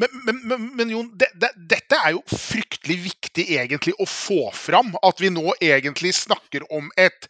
men, 0.00 0.20
men, 0.24 0.40
men, 0.48 0.66
men, 0.78 0.92
Jon, 0.94 1.08
det, 1.20 1.28
det, 1.40 1.50
dette 1.68 1.98
er 1.98 2.14
jo 2.16 2.22
fryktelig 2.30 2.96
viktig 3.04 3.44
egentlig 3.58 3.92
å 4.00 4.06
få 4.08 4.46
fram. 4.56 4.94
At 5.04 5.20
vi 5.20 5.32
nå 5.32 5.52
egentlig 5.60 6.14
snakker 6.16 6.64
om 6.72 6.88
et 7.00 7.28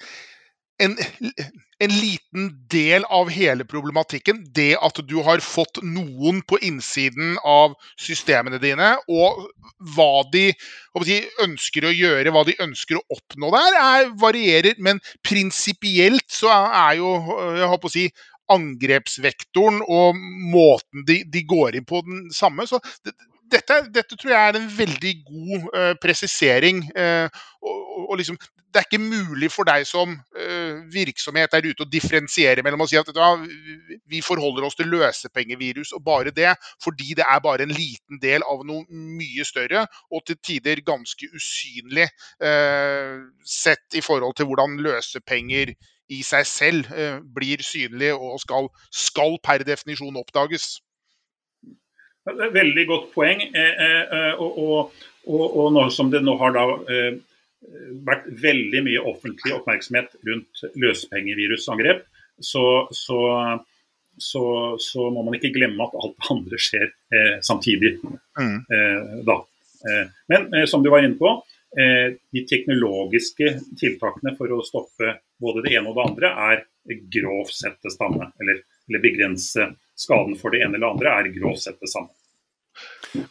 en, 0.81 0.97
en, 1.79 1.93
liten 1.93 2.49
del 2.73 3.05
av 3.05 3.31
hele 3.33 3.65
problematikken. 3.69 4.43
Det 4.57 4.73
at 4.81 5.01
du 5.09 5.17
har 5.27 5.43
fått 5.45 5.83
noen 5.85 6.41
på 6.49 6.59
innsiden 6.65 7.37
av 7.45 7.77
systemene 8.01 8.61
dine, 8.63 8.95
og 9.09 9.47
hva 9.95 10.25
de 10.33 10.51
si, 11.07 11.21
ønsker 11.45 11.87
å 11.87 11.95
gjøre, 11.95 12.33
hva 12.35 12.45
de 12.49 12.57
ønsker 12.65 12.99
å 12.99 13.05
oppnå 13.17 13.53
der, 13.55 13.79
er, 13.83 14.11
varierer. 14.21 14.81
Men 14.83 15.03
prinsipielt 15.27 16.29
så 16.33 16.53
er 16.53 16.99
jo 17.01 17.15
jeg 17.61 17.73
håper 17.75 17.93
å 17.93 17.97
si, 17.97 18.09
angrepsvektoren 18.51 19.81
og 19.87 20.17
måten 20.51 21.05
de, 21.07 21.21
de, 21.23 21.45
går 21.47 21.79
inn 21.79 21.87
på 21.87 22.03
den 22.07 22.29
samme. 22.35 22.67
Så 22.67 22.81
det, 23.07 23.15
dette, 23.53 23.77
dette, 23.95 24.17
tror 24.17 24.33
jeg 24.33 24.49
er 24.49 24.57
en 24.59 24.71
veldig 24.79 25.13
god 25.27 25.69
uh, 25.75 25.93
presisering. 26.03 26.83
Uh, 26.95 27.29
og, 27.63 28.09
og, 28.09 28.17
liksom, 28.21 28.39
det 28.71 28.81
er 28.81 28.87
ikke 28.87 29.03
mulig 29.03 29.51
for 29.53 29.69
deg 29.69 29.85
som 29.89 30.13
uh, 30.15 30.75
virksomhet 30.93 31.53
der 31.53 31.69
ute 31.69 31.85
å 31.85 31.91
differensiere 31.91 32.65
mellom 32.67 32.85
å 32.85 32.89
si 32.91 32.99
at 33.01 33.11
ja, 33.17 33.31
vi 34.11 34.23
forholder 34.25 34.67
oss 34.69 34.79
til 34.79 34.91
løsepengevirus 34.93 35.95
og 35.99 36.05
bare 36.07 36.35
det, 36.35 36.55
fordi 36.83 37.17
det 37.19 37.27
er 37.27 37.45
bare 37.45 37.67
en 37.67 37.75
liten 37.75 38.21
del 38.23 38.47
av 38.47 38.65
noe 38.67 38.87
mye 38.91 39.47
større, 39.47 39.87
og 40.11 40.27
til 40.27 40.39
tider 40.43 40.83
ganske 40.87 41.31
usynlig 41.35 42.07
sett 43.47 43.99
i 43.99 44.03
forhold 44.05 44.37
til 44.39 44.49
hvordan 44.51 44.79
løsepenger 44.85 45.75
i 46.11 46.21
seg 46.27 46.47
selv 46.49 46.89
blir 47.35 47.63
synlig 47.63 48.13
og 48.17 48.39
skal, 48.43 48.71
skal 48.91 49.37
per 49.47 49.67
definisjon 49.67 50.19
oppdages. 50.19 50.79
Veldig 52.29 52.85
godt 52.89 53.11
poeng. 53.15 53.43
Eh, 53.49 53.83
eh, 53.83 54.33
og, 54.41 54.59
og, 54.61 55.03
og, 55.27 55.45
og 55.49 55.75
nå 55.75 55.89
som 55.95 56.11
det 56.13 56.21
nå 56.25 56.37
har 56.41 56.55
da 56.57 56.67
eh, 56.93 57.21
vært 58.07 58.27
veldig 58.43 58.83
mye 58.87 59.03
offentlig 59.11 59.55
oppmerksomhet 59.57 60.15
rundt 60.27 60.63
løsepengevirusangrep, 60.81 62.05
så, 62.41 62.65
så, 62.97 63.21
så, 64.17 64.45
så, 64.81 65.07
må 65.13 65.25
man 65.27 65.37
ikke 65.37 65.53
glemme 65.55 65.85
at 65.85 65.97
alt 66.01 66.17
det 66.17 66.33
andre 66.35 66.61
skjer 66.61 66.89
eh, 66.89 67.37
samtidig. 67.45 67.99
Mm. 68.41 68.59
Eh, 68.65 69.15
da. 69.29 69.41
Eh, 69.91 70.05
men 70.33 70.69
som 70.71 70.85
du 70.85 70.91
var 70.93 71.05
inne 71.05 71.21
på, 71.21 71.39
de 71.71 72.41
teknologiske 72.51 73.53
tiltakene 73.79 74.33
for 74.35 74.51
å 74.51 74.57
stoppe 74.67 75.13
både 75.39 75.63
det 75.63 75.77
ene 75.79 75.93
og 75.93 76.01
det 76.01 76.07
andre 76.09 76.31
er 76.49 76.65
grovt 77.15 77.55
sett 77.55 77.77
det 77.87 77.93
samme. 77.95 78.27
Eller, 78.43 78.65
eller 78.89 79.03
begrense 79.05 79.69
skaden 80.01 80.39
for 80.41 80.55
det 80.55 80.65
ene 80.65 80.79
eller 80.79 80.95
andre 80.95 81.15
er 81.19 81.31
grovt 81.35 81.65
sett 81.67 81.79
det 81.83 81.93
samme. 81.93 82.13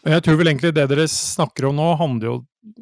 Men 0.03 0.17
jeg 0.17 0.25
tror 0.25 0.39
vel 0.39 0.51
egentlig 0.51 0.73
det 0.75 0.87
dere 0.91 1.07
snakker 1.11 1.69
om 1.69 1.77
nå, 1.79 1.89
handler 1.99 2.29
jo 2.29 2.37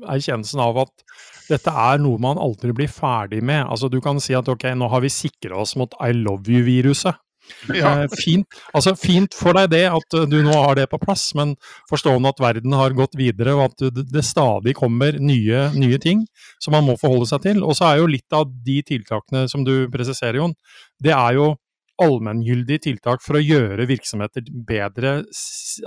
erkjennelsen 0.10 0.62
av 0.63 0.82
at 0.88 1.06
dette 1.47 1.71
er 1.71 2.02
noe 2.02 2.19
man 2.19 2.39
aldri 2.41 2.73
blir 2.76 2.89
ferdig 2.91 3.43
med. 3.45 3.63
Altså 3.67 3.89
Du 3.91 4.02
kan 4.04 4.19
si 4.23 4.36
at 4.36 4.50
ok, 4.52 4.65
nå 4.76 4.89
har 4.91 5.04
vi 5.06 5.13
sikra 5.13 5.62
oss 5.62 5.78
mot 5.80 5.93
I 6.04 6.12
love 6.17 6.52
you-viruset. 6.52 7.15
Ja. 7.71 8.04
Eh, 8.04 8.10
fint, 8.26 8.58
altså, 8.76 8.91
fint 9.00 9.36
for 9.38 9.56
deg 9.56 9.69
det 9.71 9.86
at 9.88 10.15
du 10.28 10.36
nå 10.43 10.52
har 10.52 10.76
det 10.76 10.89
på 10.91 11.00
plass, 11.00 11.30
men 11.38 11.54
forstående 11.89 12.34
at 12.34 12.41
verden 12.43 12.76
har 12.76 12.95
gått 12.97 13.15
videre 13.15 13.56
og 13.56 13.69
at 13.69 13.86
det 14.12 14.23
stadig 14.26 14.76
kommer 14.76 15.15
nye, 15.15 15.69
nye 15.78 16.02
ting 16.04 16.26
som 16.63 16.76
man 16.76 16.84
må 16.89 16.97
forholde 17.00 17.30
seg 17.30 17.45
til. 17.45 17.63
Og 17.63 17.78
så 17.80 17.88
er 17.91 18.02
jo 18.02 18.12
litt 18.12 18.36
av 18.36 18.50
de 18.65 18.82
tiltakene 18.88 19.45
som 19.52 19.63
du 19.67 19.88
presiserer, 19.93 20.41
Jon, 20.41 20.58
det 21.04 21.15
er 21.15 21.39
jo 21.39 21.54
allmenngyldige 22.01 22.83
tiltak 22.89 23.23
for 23.25 23.39
å 23.39 23.43
gjøre 23.43 23.88
virksomheter 23.89 24.45
bedre, 24.67 25.21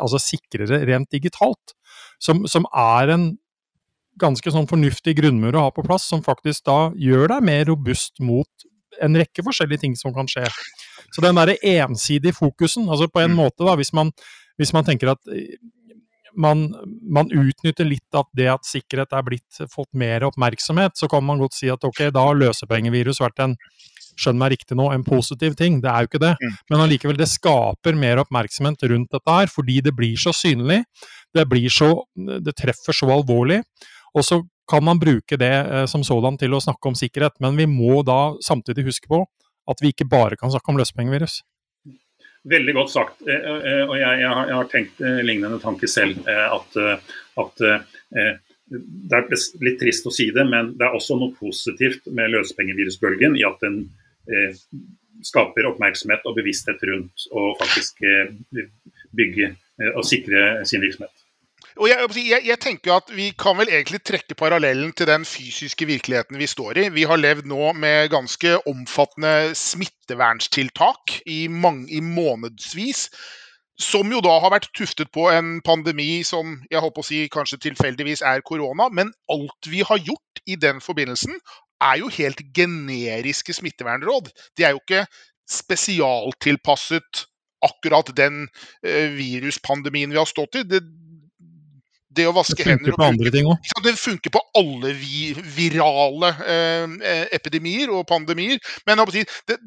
altså 0.01 0.21
sikrere 0.23 0.83
rent 0.89 1.11
digitalt. 1.13 1.77
Som, 2.21 2.45
som 2.51 2.67
er 2.77 3.15
en 3.15 3.31
ganske 4.21 4.53
sånn 4.53 4.69
fornuftig 4.69 5.17
grunnmur 5.21 5.57
å 5.57 5.67
ha 5.67 5.73
på 5.75 5.85
plass, 5.87 6.09
som 6.11 6.25
faktisk 6.25 6.67
da 6.69 6.91
gjør 6.99 7.31
deg 7.35 7.47
mer 7.47 7.65
robust 7.71 8.21
mot 8.25 8.69
en 9.01 9.17
rekke 9.17 9.45
forskjellige 9.47 9.87
ting 9.87 9.97
som 9.97 10.15
kan 10.15 10.29
skje. 10.29 10.45
Så 11.15 11.25
den 11.25 11.39
derre 11.39 11.57
ensidige 11.67 12.37
fokusen, 12.37 12.89
altså 12.91 13.09
på 13.11 13.23
en 13.23 13.33
mm. 13.33 13.39
måte, 13.41 13.65
da, 13.67 13.77
hvis 13.79 13.95
man, 13.97 14.13
hvis 14.61 14.75
man 14.77 14.87
tenker 14.87 15.15
at 15.15 15.23
man, 16.37 16.69
man, 17.03 17.31
utnytter 17.31 17.89
litt 17.89 18.15
av 18.15 18.29
det 18.37 18.47
at 18.53 18.67
sikkerhet 18.67 19.15
er 19.17 19.27
blitt 19.27 19.63
fått 19.73 19.91
mer 19.99 20.27
oppmerksomhet, 20.29 20.99
så 20.99 21.09
kan 21.11 21.25
man 21.27 21.41
godt 21.43 21.57
si 21.57 21.71
at 21.73 21.85
ok, 21.87 22.07
da 22.15 22.27
har 22.29 22.39
løsepengevirus 22.39 23.23
vært 23.23 23.43
en 23.47 23.57
skjønn 24.19 24.39
meg 24.41 24.55
riktig 24.55 24.79
nå, 24.79 24.89
en 24.95 25.05
positiv 25.07 25.55
ting. 25.59 25.79
Det 25.83 25.91
er 25.91 26.05
jo 26.05 26.11
ikke 26.11 26.23
det. 26.23 26.35
Mm. 26.41 26.57
Men 26.73 26.85
allikevel, 26.87 27.19
det 27.21 27.31
skaper 27.31 27.99
mer 27.99 28.23
oppmerksomhet 28.25 28.87
rundt 28.91 29.13
dette 29.15 29.37
her, 29.37 29.51
fordi 29.53 29.81
det 29.87 29.95
blir 29.97 30.19
så 30.21 30.35
synlig. 30.37 30.83
Det, 31.35 31.47
blir 31.51 31.71
så, 31.73 31.93
det 32.17 32.57
treffer 32.59 32.97
så 32.97 33.11
alvorlig. 33.15 33.61
Og 34.17 34.27
så 34.27 34.41
kan 34.71 34.85
man 34.85 34.99
bruke 34.99 35.37
det 35.37 35.53
eh, 35.53 35.87
som 35.91 36.05
sådan 36.07 36.39
til 36.39 36.55
å 36.55 36.63
snakke 36.63 36.91
om 36.91 36.99
sikkerhet, 36.99 37.39
men 37.43 37.59
vi 37.59 37.67
må 37.71 38.03
da 38.07 38.37
samtidig 38.45 38.87
huske 38.91 39.11
på 39.11 39.25
at 39.71 39.83
vi 39.83 39.93
ikke 39.95 40.09
bare 40.11 40.39
kan 40.39 40.53
snakke 40.53 40.73
om 40.73 40.79
løsepengevirus. 40.81 41.41
Veldig 42.51 42.75
godt 42.77 42.93
sagt. 42.93 43.19
Eh, 43.27 43.49
eh, 43.59 43.83
og 43.87 43.97
jeg, 43.99 44.23
jeg, 44.23 44.31
har, 44.31 44.45
jeg 44.49 44.59
har, 44.59 44.71
tenkt 44.71 45.03
lignende 45.27 45.61
tanke 45.63 45.91
selv. 45.91 46.23
At, 46.27 46.79
at 47.41 47.67
det 48.71 49.19
er 49.19 49.29
litt 49.67 49.81
trist 49.83 50.07
å 50.07 50.15
si 50.15 50.29
det, 50.35 50.45
men 50.47 50.75
det 50.79 50.87
er 50.87 50.97
også 50.97 51.19
noe 51.19 51.35
positivt 51.39 52.07
med 52.15 52.31
løsepengevirusbølgen 52.35 53.35
i 53.39 53.47
at 53.47 53.59
den 53.65 53.81
eh, 54.31 54.59
skaper 55.27 55.69
oppmerksomhet 55.73 56.29
og 56.29 56.37
bevissthet 56.39 56.83
rundt 56.89 57.27
å 57.35 57.51
faktisk 57.61 58.05
eh, 58.07 58.31
bygge 59.17 59.51
eh, 59.51 59.91
og 59.97 60.07
sikre 60.07 60.63
sin 60.69 60.85
virksomhet. 60.85 61.27
og 61.81 61.91
jeg, 61.91 62.07
jeg, 62.23 62.47
jeg, 62.47 62.59
tenker 62.63 62.95
at 63.01 63.11
Vi 63.15 63.31
kan 63.39 63.59
vel 63.59 63.73
egentlig 63.73 64.03
trekke 64.07 64.39
parallellen 64.39 64.95
til 64.95 65.11
den 65.11 65.27
fysiske 65.27 65.91
virkeligheten 65.91 66.39
vi 66.39 66.49
står 66.51 66.85
i. 66.85 66.89
Vi 66.95 67.09
har 67.11 67.21
levd 67.21 67.51
nå 67.51 67.73
med 67.75 68.13
ganske 68.15 68.57
omfattende 68.71 69.51
smitteverntiltak 69.59 71.21
i, 71.27 71.43
i 71.51 72.01
månedsvis. 72.01 73.09
Som 73.81 74.13
jo 74.13 74.21
da 74.25 74.35
har 74.43 74.53
vært 74.53 74.69
tuftet 74.77 75.09
på 75.15 75.31
en 75.33 75.59
pandemi 75.65 76.21
som 76.27 76.59
jeg 76.71 76.83
håper 76.85 77.01
å 77.01 77.07
si 77.07 77.23
kanskje 77.33 77.63
tilfeldigvis 77.65 78.23
er 78.27 78.45
korona. 78.45 78.91
Men 78.93 79.15
alt 79.33 79.71
vi 79.73 79.81
har 79.87 80.03
gjort 80.05 80.43
i 80.47 80.59
den 80.61 80.83
forbindelsen, 80.85 81.39
er 81.81 82.01
jo 82.03 82.11
helt 82.13 82.43
generiske 82.57 83.55
smittevernråd. 83.57 84.29
De 84.59 84.67
er 84.67 84.75
jo 84.75 84.83
ikke 84.83 85.07
spesialtilpasset 85.51 87.25
akkurat 87.65 88.13
den 88.17 88.47
eh, 88.85 89.11
viruspandemien 89.17 90.13
vi 90.13 90.21
har 90.21 90.29
stått 90.29 90.61
i. 90.61 90.65
Det, 90.69 90.81
det 92.11 92.27
å 92.29 92.35
vaske 92.37 92.65
hender 92.67 92.93
Det 92.93 93.33
ting 93.35 93.49
òg. 93.49 93.73
Det 93.85 93.97
funker 94.01 94.35
på 94.35 94.43
alle 94.61 94.93
vi, 94.99 95.31
virale 95.57 96.33
eh, 96.45 97.27
epidemier 97.37 97.93
og 97.95 98.07
pandemier. 98.11 98.61
Men 98.89 99.03
det, 99.09 99.59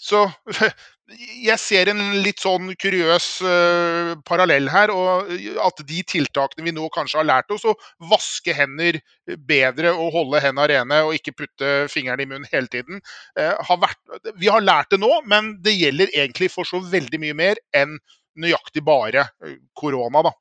så 0.00 0.26
jeg 1.06 1.54
ser 1.62 1.90
en 1.92 2.00
litt 2.24 2.40
sånn 2.42 2.72
kuriøs 2.82 3.26
uh, 3.46 4.12
parallell 4.26 4.66
her. 4.72 4.90
og 4.90 5.30
At 5.62 5.82
de 5.86 6.00
tiltakene 6.08 6.66
vi 6.66 6.74
nå 6.74 6.88
kanskje 6.94 7.20
har 7.20 7.28
lært 7.28 7.52
oss, 7.54 7.66
å 7.66 7.76
vaske 8.10 8.54
hender 8.56 8.98
bedre 9.46 9.92
og 9.94 10.10
holde 10.16 10.42
hendene 10.42 10.66
rene 10.72 11.00
og 11.06 11.14
ikke 11.14 11.36
putte 11.38 11.74
fingrene 11.92 12.26
i 12.26 12.30
munnen 12.30 12.48
hele 12.50 12.70
tiden, 12.72 12.98
uh, 13.38 13.54
har 13.68 13.82
vært, 13.84 14.00
Vi 14.34 14.50
har 14.50 14.64
lært 14.64 14.90
det 14.90 15.00
nå, 15.02 15.12
men 15.30 15.54
det 15.62 15.76
gjelder 15.76 16.10
egentlig 16.10 16.50
for 16.54 16.66
så 16.66 16.82
veldig 16.82 17.22
mye 17.22 17.38
mer 17.38 17.62
enn 17.76 17.98
nøyaktig 18.36 18.82
bare 18.84 19.28
eh, 19.46 19.54
korona. 19.72 20.26
da. 20.26 20.34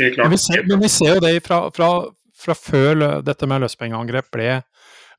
Men 0.00 0.30
vi, 0.32 0.38
ser, 0.40 0.62
men 0.68 0.80
vi 0.80 0.88
ser 0.92 1.18
jo 1.18 1.24
det 1.24 1.34
fra, 1.44 1.66
fra, 1.74 1.90
fra 2.32 2.56
før 2.56 3.02
dette 3.26 3.48
med 3.48 3.64
løspengeangrep 3.64 4.30
ble 4.32 4.48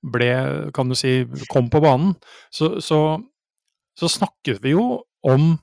ble, 0.06 0.32
kan 0.76 0.90
du 0.90 0.96
si, 0.98 1.20
kom 1.52 1.70
på 1.74 1.82
banen, 1.84 2.14
så, 2.54 2.78
så, 2.84 3.00
så 3.98 4.10
snakket 4.12 4.62
vi 4.64 4.76
jo 4.76 5.02
om 5.26 5.56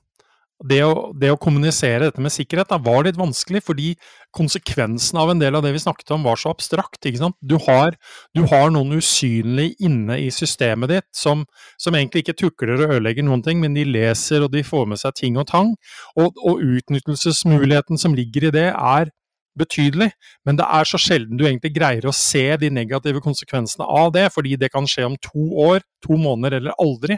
det 0.63 0.79
å, 0.87 1.09
det 1.19 1.29
å, 1.33 1.39
kommunisere 1.39 2.07
dette 2.07 2.21
med 2.23 2.31
sikkerhet 2.31 2.69
da, 2.71 2.77
var 2.79 3.03
litt 3.03 3.17
vanskelig, 3.19 3.59
fordi 3.65 3.89
konsekvensen 4.35 5.19
av 5.19 5.33
en 5.33 5.41
del 5.41 5.57
av 5.57 5.65
det 5.65 5.73
vi 5.75 5.81
snakket 5.83 6.13
om, 6.15 6.23
var 6.23 6.39
så 6.39 6.53
abstrakt. 6.53 7.03
Du 7.03 7.57
har, 7.65 7.97
du, 8.35 8.45
har, 8.47 8.71
noen 8.71 8.95
usynlige 8.95 9.75
inne 9.83 10.17
i 10.23 10.29
systemet 10.31 10.93
ditt 10.93 11.09
som, 11.15 11.43
som, 11.81 11.97
egentlig 11.97 12.23
ikke 12.23 12.37
tukler 12.45 12.77
og 12.77 12.95
ødelegger 12.95 13.27
noen 13.27 13.43
ting, 13.43 13.59
men 13.59 13.75
de 13.75 13.83
leser 13.87 14.45
og 14.45 14.53
de 14.55 14.63
får 14.65 14.87
med 14.93 15.01
seg 15.01 15.19
ting 15.19 15.41
og 15.41 15.49
tang. 15.51 15.75
Og, 16.15 16.39
og 16.39 16.63
utnyttelsesmuligheten 16.63 17.99
som 18.01 18.15
ligger 18.15 18.47
i 18.47 18.55
det, 18.55 18.69
er 18.71 19.11
betydelig, 19.55 20.09
men 20.43 20.57
det 20.59 20.65
er 20.67 20.87
så 20.87 20.99
sjelden 20.99 21.39
du 21.39 21.45
egentlig 21.45 21.71
greier 21.77 22.07
å 22.09 22.15
se 22.15 22.43
de 22.59 22.71
negative 22.75 23.21
konsekvensene 23.23 23.87
av 23.87 24.09
det, 24.15 24.25
fordi 24.35 24.57
det 24.59 24.71
kan 24.73 24.87
skje 24.89 25.05
om 25.07 25.15
to 25.23 25.45
år, 25.67 25.85
to 26.03 26.17
måneder 26.19 26.59
eller 26.59 26.75
aldri. 26.81 27.15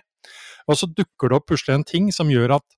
Og 0.68 0.80
så 0.80 0.90
dukker 0.90 1.32
det 1.32 1.40
opp 1.40 1.48
plutselig 1.52 1.78
en 1.78 1.88
ting 1.88 2.12
som 2.16 2.32
gjør 2.32 2.58
at 2.60 2.78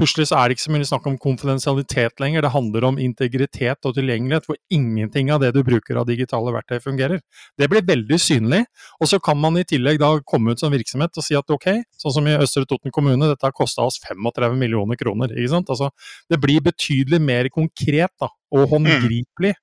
plutselig 0.00 0.30
så 0.30 0.38
er 0.38 0.48
det 0.48 0.56
ikke 0.56 0.64
så 0.64 0.72
mye 0.72 0.88
snakk 0.88 1.06
om 1.10 1.16
konfidensialitet 1.20 2.22
lenger, 2.22 2.44
det 2.44 2.52
handler 2.54 2.86
om 2.88 2.98
integritet 3.02 3.88
og 3.88 3.94
tilgjengelighet, 3.96 4.46
hvor 4.48 4.56
ingenting 4.72 5.30
av 5.34 5.42
det 5.42 5.50
du 5.56 5.60
bruker 5.66 6.00
av 6.00 6.08
digitale 6.08 6.54
verktøy 6.54 6.78
fungerer. 6.84 7.20
Det 7.60 7.68
blir 7.70 7.84
veldig 7.86 8.18
synlig, 8.22 8.62
og 9.00 9.10
så 9.10 9.20
kan 9.22 9.36
man 9.40 9.58
i 9.60 9.66
tillegg 9.68 10.00
da 10.00 10.12
komme 10.24 10.54
ut 10.54 10.62
som 10.62 10.72
virksomhet 10.72 11.20
og 11.20 11.26
si 11.26 11.36
at 11.36 11.52
ok, 11.52 11.68
sånn 12.00 12.16
som 12.16 12.30
i 12.30 12.38
Østre 12.40 12.64
Toten 12.70 12.94
kommune, 12.94 13.28
dette 13.28 13.46
har 13.46 13.56
kosta 13.56 13.84
oss 13.84 14.00
35 14.06 14.56
millioner 14.60 15.00
kroner. 15.00 15.34
ikke 15.36 15.52
sant? 15.52 15.72
Altså, 15.74 15.90
det 16.32 16.40
blir 16.40 16.64
betydelig 16.64 17.20
mer 17.20 17.50
konkret 17.52 18.14
da, 18.16 18.30
og 18.54 18.64
mm. 18.64 18.70
håndgripelig. 18.72 19.54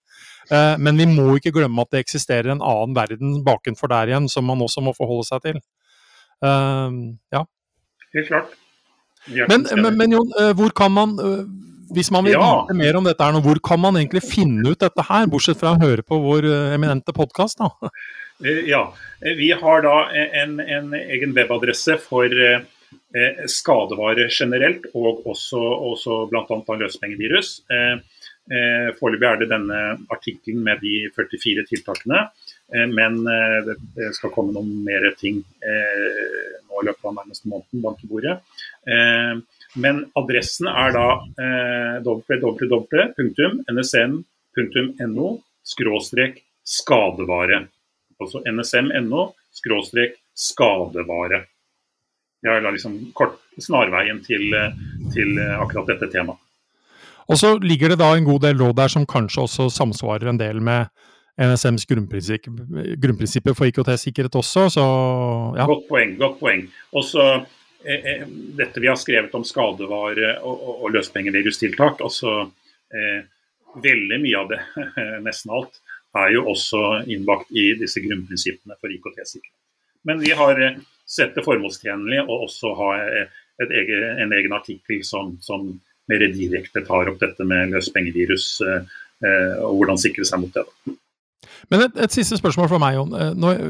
Eh, 0.53 0.75
men 0.79 1.01
vi 1.01 1.09
må 1.09 1.31
ikke 1.37 1.55
glemme 1.55 1.83
at 1.83 1.95
det 1.95 2.05
eksisterer 2.05 2.53
en 2.53 2.63
annen 2.63 2.95
verden 2.97 3.41
bakenfor 3.47 3.91
der 3.91 4.13
igjen, 4.13 4.29
som 4.31 4.45
man 4.47 4.61
også 4.63 4.85
må 4.85 4.93
forholde 4.97 5.27
seg 5.27 5.43
til. 5.49 5.61
Uh, 6.37 7.17
ja. 7.33 7.47
Helt 8.15 8.29
klart. 8.29 8.53
Men, 9.27 9.65
men, 9.75 9.97
men, 9.99 10.13
Jon, 10.15 10.29
eh, 10.39 10.53
hvor 10.55 10.71
kan 10.75 10.93
man 10.95 11.17
hvis 11.95 12.09
man 12.11 12.25
vil 12.27 12.35
ja. 12.35 12.43
vite 12.43 12.75
mer 12.75 12.97
om 12.99 13.05
dette, 13.07 13.23
her 13.23 13.43
hvor 13.43 13.59
kan 13.63 13.79
man 13.79 13.95
egentlig 13.95 14.21
finne 14.27 14.73
ut 14.73 14.79
dette 14.79 15.03
her, 15.07 15.27
bortsett 15.31 15.59
fra 15.59 15.71
å 15.75 15.79
høre 15.79 16.03
på 16.03 16.19
vår 16.19 16.49
eminente 16.75 17.15
podkast? 17.15 17.63
Ja, 18.69 18.83
vi 19.23 19.47
har 19.49 19.79
da 19.81 19.93
en, 20.13 20.59
en 20.61 20.91
egen 20.93 21.31
webadresse 21.33 21.95
for 21.97 22.29
skadevare 23.49 24.27
generelt, 24.29 24.85
og 24.93 25.23
også, 25.25 25.57
også 25.57 26.19
bl.a. 26.29 26.77
løspengevirus. 26.83 27.49
Eh, 27.71 28.93
Foreløpig 28.99 29.27
er 29.27 29.41
det 29.41 29.49
denne 29.51 29.79
artikkelen 30.13 30.61
med 30.63 30.79
de 30.83 31.09
44 31.15 31.65
tiltakene. 31.67 32.27
Eh, 32.75 32.87
men 32.87 33.27
eh, 33.27 33.65
det 33.95 34.15
skal 34.17 34.31
komme 34.35 34.53
noen 34.55 34.83
mer 34.85 35.15
ting 35.19 35.43
nå 36.67 36.81
i 36.81 36.85
løpet 36.85 37.05
av 37.07 37.13
nærmeste 37.15 37.47
måneden, 37.49 37.81
bank 37.81 37.99
i 38.03 38.07
bordet. 38.11 38.35
Men 39.81 39.95
adressen 40.19 40.67
er 40.69 40.91
da 40.95 41.07
www.nsm.no 42.05 42.87
skråstrek 45.67 46.33
skadevare. 46.67 47.67
Altså 48.21 48.37
nsm.no 48.45 49.21
skråstrek 49.57 50.11
skadevare. 50.37 51.39
Det 52.45 52.49
er 52.53 52.61
liksom 52.69 52.93
kort, 53.17 53.41
snarveien 53.57 54.19
til, 54.25 54.53
til 55.15 55.39
akkurat 55.57 55.87
dette 55.95 56.07
temaet. 56.13 56.39
Og 57.27 57.35
så 57.41 57.57
ligger 57.59 57.87
det 57.91 57.99
da 57.99 58.13
en 58.15 58.27
god 58.27 58.41
del 58.45 58.55
råd 58.61 58.75
der 58.77 58.91
som 58.91 59.05
kanskje 59.09 59.43
også 59.47 59.69
samsvarer 59.73 60.27
en 60.31 60.39
del 60.39 60.61
med 60.63 60.87
NSMs 61.37 61.85
grunnprinsipp, 61.89 62.47
grunnprinsipper 62.97 63.55
for 63.57 63.69
IKT-sikkerhet 63.69 64.35
også, 64.39 64.67
så 64.73 64.85
ja. 65.57 65.67
Godt 65.69 65.87
poeng. 65.89 66.15
godt 66.17 66.39
poeng. 66.39 66.63
Også 66.97 67.25
eh, 67.85 68.07
eh, 68.13 68.23
dette 68.57 68.81
vi 68.81 68.89
har 68.89 68.97
skrevet 68.97 69.35
om 69.37 69.45
skadevare 69.45 70.37
og, 70.41 70.55
og, 70.55 70.73
og 70.87 70.95
løspengevirustiltak, 70.97 72.01
altså 72.01 72.39
eh, 72.89 73.21
veldig 73.83 74.21
mye 74.23 74.41
av 74.41 74.49
det, 74.53 74.61
nesten 75.27 75.53
alt, 75.53 75.81
er 76.17 76.33
jo 76.33 76.47
også 76.49 76.83
innbakt 77.13 77.51
i 77.53 77.69
disse 77.77 78.01
grunnprinsippene 78.01 78.77
for 78.81 78.93
IKT-sikkerhet. 78.93 79.53
Men 80.07 80.23
vi 80.23 80.31
har 80.39 80.61
eh, 80.63 80.79
sett 81.07 81.35
det 81.37 81.45
formålstjenlig 81.45 82.23
å 82.25 82.41
også 82.47 82.73
ha 82.79 82.93
eh, 83.03 83.43
egen, 83.67 84.07
en 84.23 84.33
egen 84.33 84.55
artikkel 84.55 85.03
som, 85.05 85.35
som 85.41 85.69
mer 86.07 86.23
direkte 86.33 86.83
tar 86.87 87.11
opp 87.11 87.19
dette 87.21 87.45
med 87.47 87.73
løspengevirus 87.75 88.47
eh, 88.65 88.95
eh, 89.25 89.53
og 89.63 89.81
hvordan 89.81 90.01
sikre 90.01 90.27
seg 90.27 90.43
mot 90.43 90.55
det. 90.55 90.65
Men 91.71 91.85
et, 91.87 91.97
et, 92.05 92.13
siste 92.13 92.39
spørsmål 92.39 92.69
fra 92.71 92.79
meg, 92.81 92.97
Jon. 92.97 93.15
Eh, 93.17 93.33
når, 93.37 93.61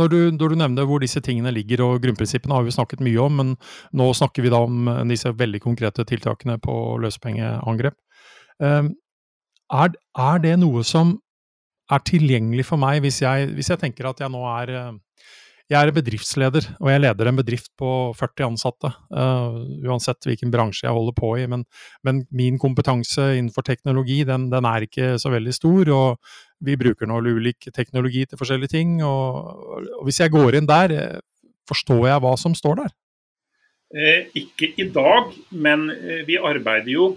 når, 0.00 0.12
du, 0.12 0.18
når, 0.36 0.54
du, 0.54 0.58
nevner 0.62 0.88
hvor 0.88 1.02
disse 1.02 1.22
tingene 1.24 1.52
ligger, 1.54 1.84
og 1.86 2.02
grunnprinsippene 2.04 2.56
har 2.56 2.66
vi 2.66 2.74
snakket 2.74 3.04
mye 3.04 3.20
om, 3.22 3.40
men 3.40 3.54
nå 3.98 4.08
snakker 4.18 4.44
vi 4.44 4.52
da 4.52 4.62
om 4.66 4.90
disse 5.10 5.32
veldig 5.38 5.62
konkrete 5.64 6.06
tiltakene 6.08 6.58
på 6.62 6.78
løsepengeangrep. 7.02 7.98
Er, 8.62 9.94
er 10.20 10.42
det 10.44 10.56
noe 10.60 10.82
som 10.84 11.16
er 11.92 12.02
tilgjengelig 12.06 12.66
for 12.68 12.80
meg 12.80 13.02
hvis 13.04 13.22
jeg, 13.24 13.48
hvis 13.56 13.72
jeg 13.72 13.80
tenker 13.80 14.06
at 14.08 14.20
jeg 14.22 14.32
nå 14.32 14.42
er 14.48 14.70
jeg 15.72 15.88
er 15.88 15.94
bedriftsleder, 15.94 16.66
og 16.82 16.88
jeg 16.90 17.00
leder 17.00 17.28
en 17.28 17.38
bedrift 17.38 17.70
på 17.80 17.88
40 18.18 18.44
ansatte. 18.50 18.90
Uh, 19.14 19.62
uansett 19.86 20.26
hvilken 20.28 20.52
bransje 20.52 20.84
jeg 20.84 20.92
holder 20.92 21.14
på 21.16 21.30
i. 21.40 21.46
Men, 21.48 21.64
men 22.04 22.22
min 22.34 22.58
kompetanse 22.60 23.30
innenfor 23.38 23.64
teknologi, 23.66 24.20
den, 24.28 24.50
den, 24.52 24.68
er 24.68 24.84
ikke 24.86 25.14
så 25.22 25.32
veldig 25.32 25.54
stor. 25.56 25.92
Og 25.96 26.34
vi 26.64 26.78
bruker 26.78 27.08
nå 27.10 27.20
ulik 27.26 27.68
teknologi 27.74 28.24
til 28.26 28.40
forskjellige 28.40 28.74
ting. 28.76 28.96
Og, 29.04 29.52
og, 29.98 30.02
hvis 30.06 30.22
jeg 30.22 30.32
går 30.34 30.58
inn 30.58 30.70
der, 30.70 30.96
eh, 30.96 31.20
forstår 31.68 32.08
jeg 32.08 32.24
hva 32.24 32.34
som 32.40 32.56
står 32.58 32.82
der? 32.82 32.96
Eh, 33.92 34.32
ikke 34.38 34.72
i 34.80 34.88
dag, 34.88 35.32
men 35.52 35.90
eh, 35.92 36.22
vi 36.28 36.38
arbeider 36.40 36.92
jo 36.92 37.12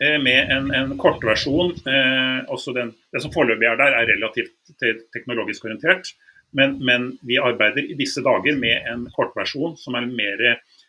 eh, 0.00 0.18
med 0.22 0.52
en, 0.54 0.70
en 0.76 0.96
kortversjon. 1.00 1.74
Eh, 1.82 2.40
også 2.52 2.76
den, 2.76 2.94
det 3.12 3.24
som 3.24 3.32
foreløpig 3.34 3.70
er 3.70 3.80
der, 3.80 3.96
er 3.98 4.12
relativt 4.14 4.76
teknologisk 5.14 5.66
orientert. 5.66 6.12
Men, 6.52 6.78
men, 6.84 7.12
vi 7.22 7.38
arbeider 7.38 7.86
i 7.86 7.94
disse 7.98 8.22
dager 8.26 8.56
med 8.58 8.86
en 8.90 9.04
kortversjon 9.14 9.76
som 9.78 9.94
er 9.98 10.08
mer 10.10 10.40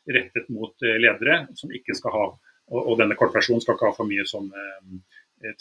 rettet 0.10 0.48
mot 0.50 0.74
eh, 0.86 0.98
ledere. 1.02 1.46
som 1.56 1.74
ikke 1.74 1.98
skal 1.98 2.18
ha, 2.18 2.30
Og, 2.72 2.82
og 2.88 3.00
denne 3.02 3.18
kortversjonen 3.20 3.62
skal 3.62 3.76
ikke 3.76 3.90
ha 3.90 3.96
for 3.98 4.08
mye 4.08 4.24
sånn 4.30 4.48
eh, 4.48 5.02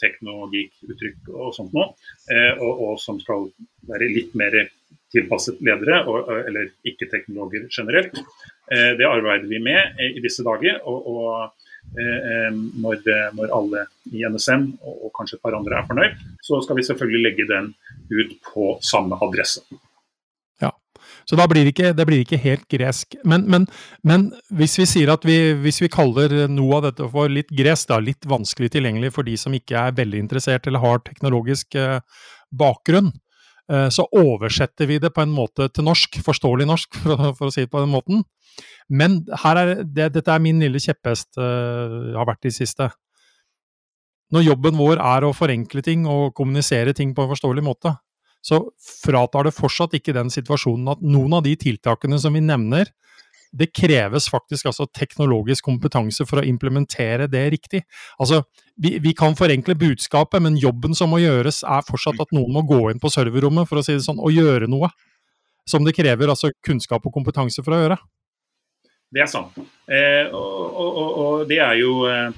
teknologiuttrykk 0.01 1.31
og 1.33 1.55
sånt 1.55 1.73
noe. 1.75 1.91
Eh, 2.31 2.53
og, 2.57 2.71
og, 2.71 2.93
som 3.01 3.19
skal 3.21 3.49
være 3.89 4.11
litt 4.11 4.35
mer 4.39 4.57
tilpasset 5.11 5.59
ledere, 5.65 6.03
og, 6.07 6.29
eller 6.47 6.71
ikke-teknologer 6.87 7.67
generelt. 7.71 8.15
Eh, 8.71 8.91
det 8.99 9.07
arbeider 9.07 9.49
vi 9.51 9.59
med 9.63 9.99
eh, 9.99 10.15
i 10.17 10.23
disse 10.23 10.45
dager. 10.47 10.79
og, 10.87 11.07
og 11.11 11.99
eh, 11.99 12.49
når, 12.53 13.03
når, 13.37 13.53
alle 13.57 13.85
i 14.13 14.23
NSM 14.23 14.67
og, 14.79 15.07
og 15.07 15.15
kanskje 15.17 15.39
et 15.39 15.45
par 15.45 15.57
andre 15.57 15.79
er 15.79 15.87
fornøyd, 15.89 16.25
så 16.45 16.61
skal 16.63 16.79
vi 16.79 16.87
selvfølgelig 16.87 17.23
legge 17.27 17.49
den 17.51 17.71
ut 18.11 18.37
på 18.51 18.75
samme 18.85 19.19
adresse. 19.27 19.65
Så 21.29 21.37
da 21.39 21.47
blir 21.49 21.65
det 21.65 21.73
ikke, 21.75 21.93
det 21.97 22.05
blir 22.07 22.23
ikke 22.23 22.39
helt 22.41 22.67
gresk. 22.71 23.15
Men, 23.27 23.45
men, 23.51 23.67
men 24.07 24.29
hvis 24.57 24.77
vi 24.79 24.87
sier 24.89 25.13
at 25.13 25.25
vi, 25.27 25.37
hvis 25.61 25.81
vi 25.83 25.91
kaller 25.91 26.47
noe 26.51 26.79
av 26.79 26.87
dette 26.89 27.07
for 27.13 27.31
litt 27.31 27.51
gresk, 27.55 27.89
da, 27.91 27.99
litt 28.03 28.27
vanskelig 28.29 28.71
tilgjengelig 28.75 29.13
for 29.15 29.27
de 29.27 29.37
som 29.39 29.55
ikke 29.55 29.87
er 29.87 29.97
veldig 29.97 30.23
interessert 30.25 30.67
eller 30.67 30.83
har 30.83 31.03
teknologisk 31.05 31.77
eh, 31.79 31.99
bakgrunn, 32.51 33.11
eh, 33.71 33.87
så 33.93 34.07
oversetter 34.17 34.89
vi 34.89 34.99
det 35.03 35.13
på 35.15 35.23
en 35.23 35.33
måte 35.35 35.69
til 35.71 35.87
norsk, 35.87 36.21
forståelig 36.25 36.69
norsk, 36.69 37.01
for, 37.05 37.31
for 37.37 37.49
å 37.49 37.55
si 37.55 37.65
det 37.65 37.73
på 37.73 37.83
den 37.83 37.93
måten. 37.93 38.25
Men 38.91 39.21
er 39.31 39.61
det, 39.85 40.11
dette 40.17 40.33
er 40.33 40.43
min 40.43 40.59
lille 40.59 40.81
kjepphest, 40.83 41.37
uh, 41.39 42.11
har 42.17 42.27
vært 42.27 42.49
i 42.49 42.51
siste. 42.51 42.89
Når 44.31 44.45
jobben 44.45 44.79
vår 44.79 44.99
er 44.99 45.27
å 45.27 45.33
forenkle 45.35 45.83
ting 45.85 46.03
og 46.09 46.33
kommunisere 46.35 46.93
ting 46.95 47.13
på 47.15 47.23
en 47.23 47.31
forståelig 47.31 47.63
måte, 47.63 47.93
så 48.41 48.63
fratar 49.05 49.47
det 49.47 49.55
fortsatt 49.55 49.93
ikke 49.97 50.15
den 50.17 50.31
situasjonen 50.33 50.95
at 50.95 51.05
noen 51.05 51.37
av 51.37 51.45
de 51.45 51.53
tiltakene 51.59 52.17
som 52.21 52.33
vi 52.33 52.41
nevner, 52.43 52.89
det 53.51 53.67
kreves 53.75 54.29
faktisk 54.31 54.69
altså 54.69 54.87
teknologisk 54.95 55.65
kompetanse 55.67 56.23
for 56.27 56.39
å 56.39 56.45
implementere 56.47 57.27
det 57.31 57.43
riktig. 57.51 57.81
Altså, 58.15 58.45
vi, 58.79 58.95
vi, 59.03 59.11
kan 59.17 59.35
forenkle 59.35 59.75
budskapet, 59.75 60.39
men 60.43 60.59
jobben 60.59 60.95
som 60.97 61.11
må 61.11 61.19
gjøres 61.19 61.61
er 61.67 61.83
fortsatt 61.87 62.21
at 62.23 62.31
noen 62.35 62.53
må 62.55 62.63
gå 62.67 62.79
inn 62.91 63.01
på 63.01 63.11
serverrommet 63.11 63.67
for 63.69 63.81
å 63.81 63.83
si 63.85 63.97
det 63.97 64.05
sånn, 64.07 64.21
og 64.23 64.31
gjøre 64.31 64.71
noe. 64.71 64.89
Som 65.69 65.83
det 65.85 65.93
krever 65.93 66.31
altså 66.31 66.49
kunnskap 66.65 67.03
og 67.05 67.13
kompetanse 67.13 67.61
for 67.61 67.75
å 67.75 67.81
gjøre. 67.83 67.99
Det 69.11 69.21
er 69.21 69.29
sant. 69.29 69.59
Eh, 69.91 70.31
og, 70.31 70.79
og, 70.79 71.11
og, 71.21 71.43
det 71.51 71.59
er 71.61 71.75
jo, 71.81 71.91
eh, 72.07 72.31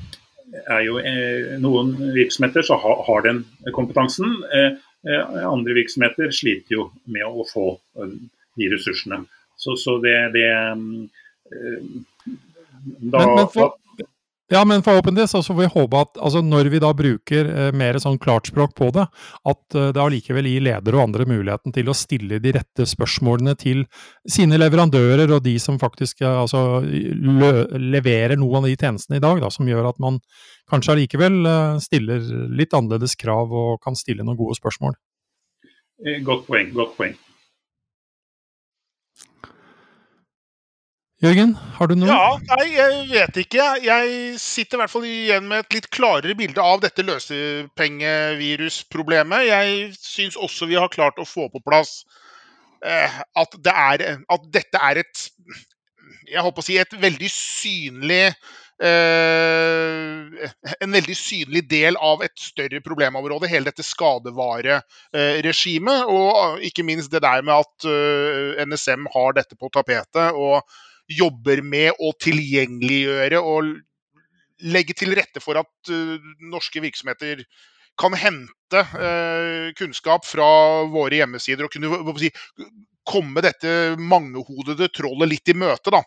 er 0.65 0.81
jo 0.83 0.97
eh, 0.99 1.53
Noen 1.61 1.93
virksomheter 2.17 2.65
så 2.65 2.79
har, 2.81 3.05
har 3.07 3.23
den 3.27 3.43
kompetansen. 3.77 4.33
Eh, 4.49 4.81
andre 5.03 5.73
virksomheter 5.73 6.31
sliter 6.31 6.77
jo 6.77 6.87
med 7.11 7.25
å 7.27 7.45
få 7.49 7.65
eh, 7.99 8.13
de 8.59 8.69
ressursene. 8.71 9.23
Så, 9.59 9.75
så 9.79 9.97
det, 10.03 10.15
det 10.35 10.47
eh, 10.49 10.77
da, 13.03 13.19
men, 13.19 13.35
men 13.35 13.49
for, 13.51 13.75
ja, 14.51 14.65
men 14.67 14.83
forhåpentligvis 14.83 15.31
så 15.31 15.41
får 15.43 15.55
vi 15.55 15.69
håpe 15.71 15.99
at 16.03 16.17
altså, 16.19 16.41
når 16.43 16.67
vi 16.73 16.81
da 16.83 16.89
bruker 16.95 17.47
eh, 17.49 17.69
mer 17.75 17.97
sånn 18.01 18.19
klartspråk 18.21 18.75
på 18.75 18.89
det, 18.95 19.05
at 19.49 19.77
eh, 19.77 19.91
det 19.95 20.01
allikevel 20.03 20.49
gir 20.49 20.65
ledere 20.67 20.99
og 20.99 21.05
andre 21.07 21.27
muligheten 21.29 21.75
til 21.75 21.89
å 21.89 21.95
stille 21.97 22.41
de 22.43 22.53
rette 22.57 22.87
spørsmålene 22.89 23.55
til 23.59 23.85
sine 24.29 24.59
leverandører 24.59 25.31
og 25.31 25.45
de 25.47 25.55
som 25.63 25.79
faktisk 25.81 26.25
altså, 26.27 26.83
leverer 26.83 28.35
noen 28.39 28.61
av 28.61 28.69
de 28.69 28.75
tjenestene 28.75 29.21
i 29.21 29.23
dag, 29.23 29.39
da, 29.43 29.51
som 29.53 29.69
gjør 29.69 29.93
at 29.93 30.03
man 30.03 30.19
kanskje 30.71 30.95
allikevel 30.95 31.41
uh, 31.47 31.79
stiller 31.83 32.23
litt 32.55 32.73
annerledes 32.75 33.17
krav 33.19 33.51
og 33.51 33.81
kan 33.83 33.97
stille 33.99 34.23
noen 34.25 34.39
gode 34.39 34.57
spørsmål. 34.59 34.95
Eh, 36.03 36.19
godt 36.25 36.47
poeng. 36.47 36.71
Godt 36.75 36.97
poeng. 36.97 37.15
Jørgen, 41.23 41.53
har 41.77 41.87
du 41.87 41.95
noe? 41.95 42.11
Ja, 42.11 42.35
nei, 42.51 42.75
jeg 42.75 43.07
vet 43.13 43.37
ikke. 43.45 43.63
Jeg 43.85 44.35
sitter 44.43 44.75
i 44.75 44.79
hvert 44.81 44.91
fall 44.91 45.05
igjen 45.07 45.47
med 45.47 45.63
et 45.63 45.73
litt 45.77 45.87
klarere 45.95 46.35
bilde 46.35 46.59
av 46.59 46.83
dette 46.83 46.99
løsepengevirusproblemet. 47.07 49.47
Jeg 49.47 49.95
syns 49.95 50.35
også 50.35 50.67
vi 50.67 50.75
har 50.75 50.91
klart 50.91 51.15
å 51.23 51.27
få 51.27 51.47
på 51.53 51.61
plass 51.63 52.03
eh, 52.83 53.07
at, 53.39 53.55
det 53.63 53.71
er, 53.71 54.19
at 54.19 54.43
dette 54.51 54.75
er 54.91 54.99
et 55.05 55.31
Jeg 56.27 56.43
på 56.43 56.59
å 56.59 56.65
si 56.65 56.75
et 56.81 56.91
veldig 56.99 57.29
synlig 57.31 58.35
Eh, 58.83 60.49
en 60.81 60.91
veldig 60.91 61.15
synlig 61.15 61.69
del 61.69 61.95
av 62.01 62.23
et 62.25 62.39
større 62.41 62.81
problemområde. 62.83 63.47
Hele 63.51 63.65
dette 63.69 63.83
skadevareregimet. 63.85 66.03
Og 66.09 66.59
ikke 66.67 66.83
minst 66.87 67.11
det 67.13 67.21
der 67.23 67.41
med 67.45 67.53
at 67.61 67.85
eh, 67.87 68.65
NSM 68.65 69.05
har 69.13 69.33
dette 69.37 69.55
på 69.55 69.69
tapetet 69.73 70.31
og 70.33 70.61
jobber 71.11 71.61
med 71.65 71.99
å 71.99 72.13
tilgjengeliggjøre 72.23 73.41
og 73.43 73.73
legge 74.63 74.95
til 74.95 75.15
rette 75.17 75.41
for 75.43 75.59
at 75.59 75.91
uh, 75.91 76.33
norske 76.51 76.83
virksomheter 76.83 77.43
kan 77.99 78.15
hente 78.17 78.79
kunnskap 79.77 80.23
fra 80.25 80.45
våre 80.89 81.19
hjemmesider 81.19 81.67
og 81.67 81.75
kunne 81.75 82.15
si, 82.17 82.31
komme 83.05 83.43
dette 83.45 83.93
mangehodede 84.01 84.87
trollet 84.89 85.29
litt 85.29 85.51
i 85.51 85.53
møte. 85.53 85.93
da 85.93 86.01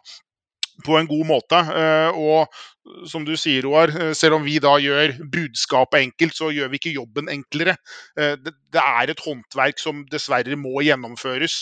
på 0.84 0.96
en 0.98 1.08
god 1.08 1.24
måte. 1.28 1.60
Eh, 1.72 2.18
og 2.18 3.08
som 3.10 3.24
du 3.26 3.34
sier, 3.38 3.64
Roar, 3.66 3.90
eh, 3.94 4.12
selv 4.16 4.38
om 4.38 4.44
vi 4.46 4.58
da 4.62 4.76
gjør 4.82 5.16
budskapet 5.32 6.04
enkelt, 6.04 6.36
så 6.36 6.50
gjør 6.54 6.70
vi 6.72 6.80
ikke 6.80 6.94
jobben 6.96 7.30
enklere. 7.32 7.76
Eh, 8.18 8.36
det 8.44 8.82
er 8.82 9.12
et 9.12 9.22
håndverk 9.24 9.80
som 9.80 10.04
dessverre 10.12 10.58
må 10.60 10.82
gjennomføres, 10.84 11.56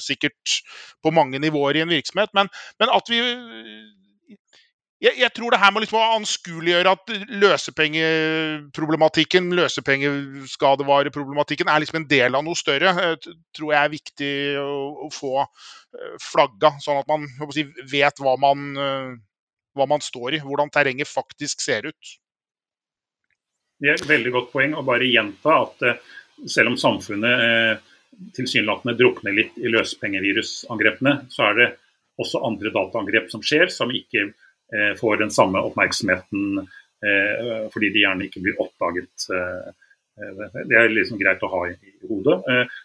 sikkert 0.00 0.60
på 1.02 1.12
mange 1.14 1.38
nivåer 1.42 1.78
i 1.78 1.84
en 1.84 1.92
virksomhet. 1.92 2.32
Men, 2.34 2.48
men 2.80 2.92
at 2.94 3.10
vi 3.10 3.20
jeg, 5.00 5.16
jeg, 5.16 5.32
tror 5.32 5.54
det 5.54 5.62
her 5.62 5.70
må 5.72 5.80
liksom 5.80 6.02
anskueliggjøre 6.18 6.90
at 6.92 7.12
løsepengeproblematikken, 7.40 9.46
løsepengeskadevareproblematikken, 9.56 11.70
er 11.72 11.80
liksom 11.80 12.02
en 12.02 12.10
del 12.10 12.36
av 12.36 12.44
noe 12.44 12.58
større. 12.58 12.92
Det 13.16 13.32
tror 13.56 13.72
jeg 13.72 13.80
er 13.80 13.94
viktig 13.94 14.58
å, 14.60 14.66
å 15.06 15.08
få 15.14 15.40
eh, 15.40 16.16
flagga, 16.20 16.76
sånn 16.84 17.00
at 17.00 17.08
man 17.08 17.24
si, 17.56 17.64
vet 17.88 18.20
hva 18.20 18.36
man, 18.42 18.76
eh, 18.76 19.16
hva 19.78 19.86
man, 19.88 20.00
står 20.04 20.36
i. 20.36 20.42
Hvordan 20.44 20.68
terrenget 20.74 21.08
faktisk 21.08 21.64
ser 21.64 21.88
ut. 21.88 22.04
Det 23.80 23.88
er 23.88 23.96
et 23.96 24.12
veldig 24.12 24.32
godt 24.36 24.52
poeng 24.52 24.76
å 24.76 24.84
bare 24.84 25.08
gjenta 25.08 25.48
at 25.62 25.80
eh, 25.88 25.96
selv 26.44 26.68
om 26.74 26.78
samfunnet 26.80 27.80
tilsynelatende 28.36 28.98
drukner 28.98 29.32
litt 29.32 29.56
i 29.56 29.70
løsepengevirusangrepene, 29.72 31.12
så 31.32 31.40
er 31.48 31.54
det 31.56 31.68
også 32.20 32.44
andre 32.44 32.68
dataangrep 32.74 33.30
som 33.32 33.40
skjer, 33.44 33.68
som 33.72 33.88
ikke 33.96 34.28
Eh, 34.28 34.32
får 34.98 35.20
den 35.22 35.32
samme 35.34 35.62
oppmerksomheten 35.66 36.60
eh, 36.62 37.68
fordi 37.74 37.92
de 37.94 38.04
gjerne 38.04 38.26
ikke 38.28 38.42
blir 38.44 38.60
oppdaget. 38.62 39.28
Eh, 39.34 39.70
det 40.68 40.76
er 40.76 40.92
liksom 40.92 41.18
greit 41.20 41.42
å 41.42 41.48
ha 41.48 41.62
i, 41.70 41.76
hodet. 42.04 42.42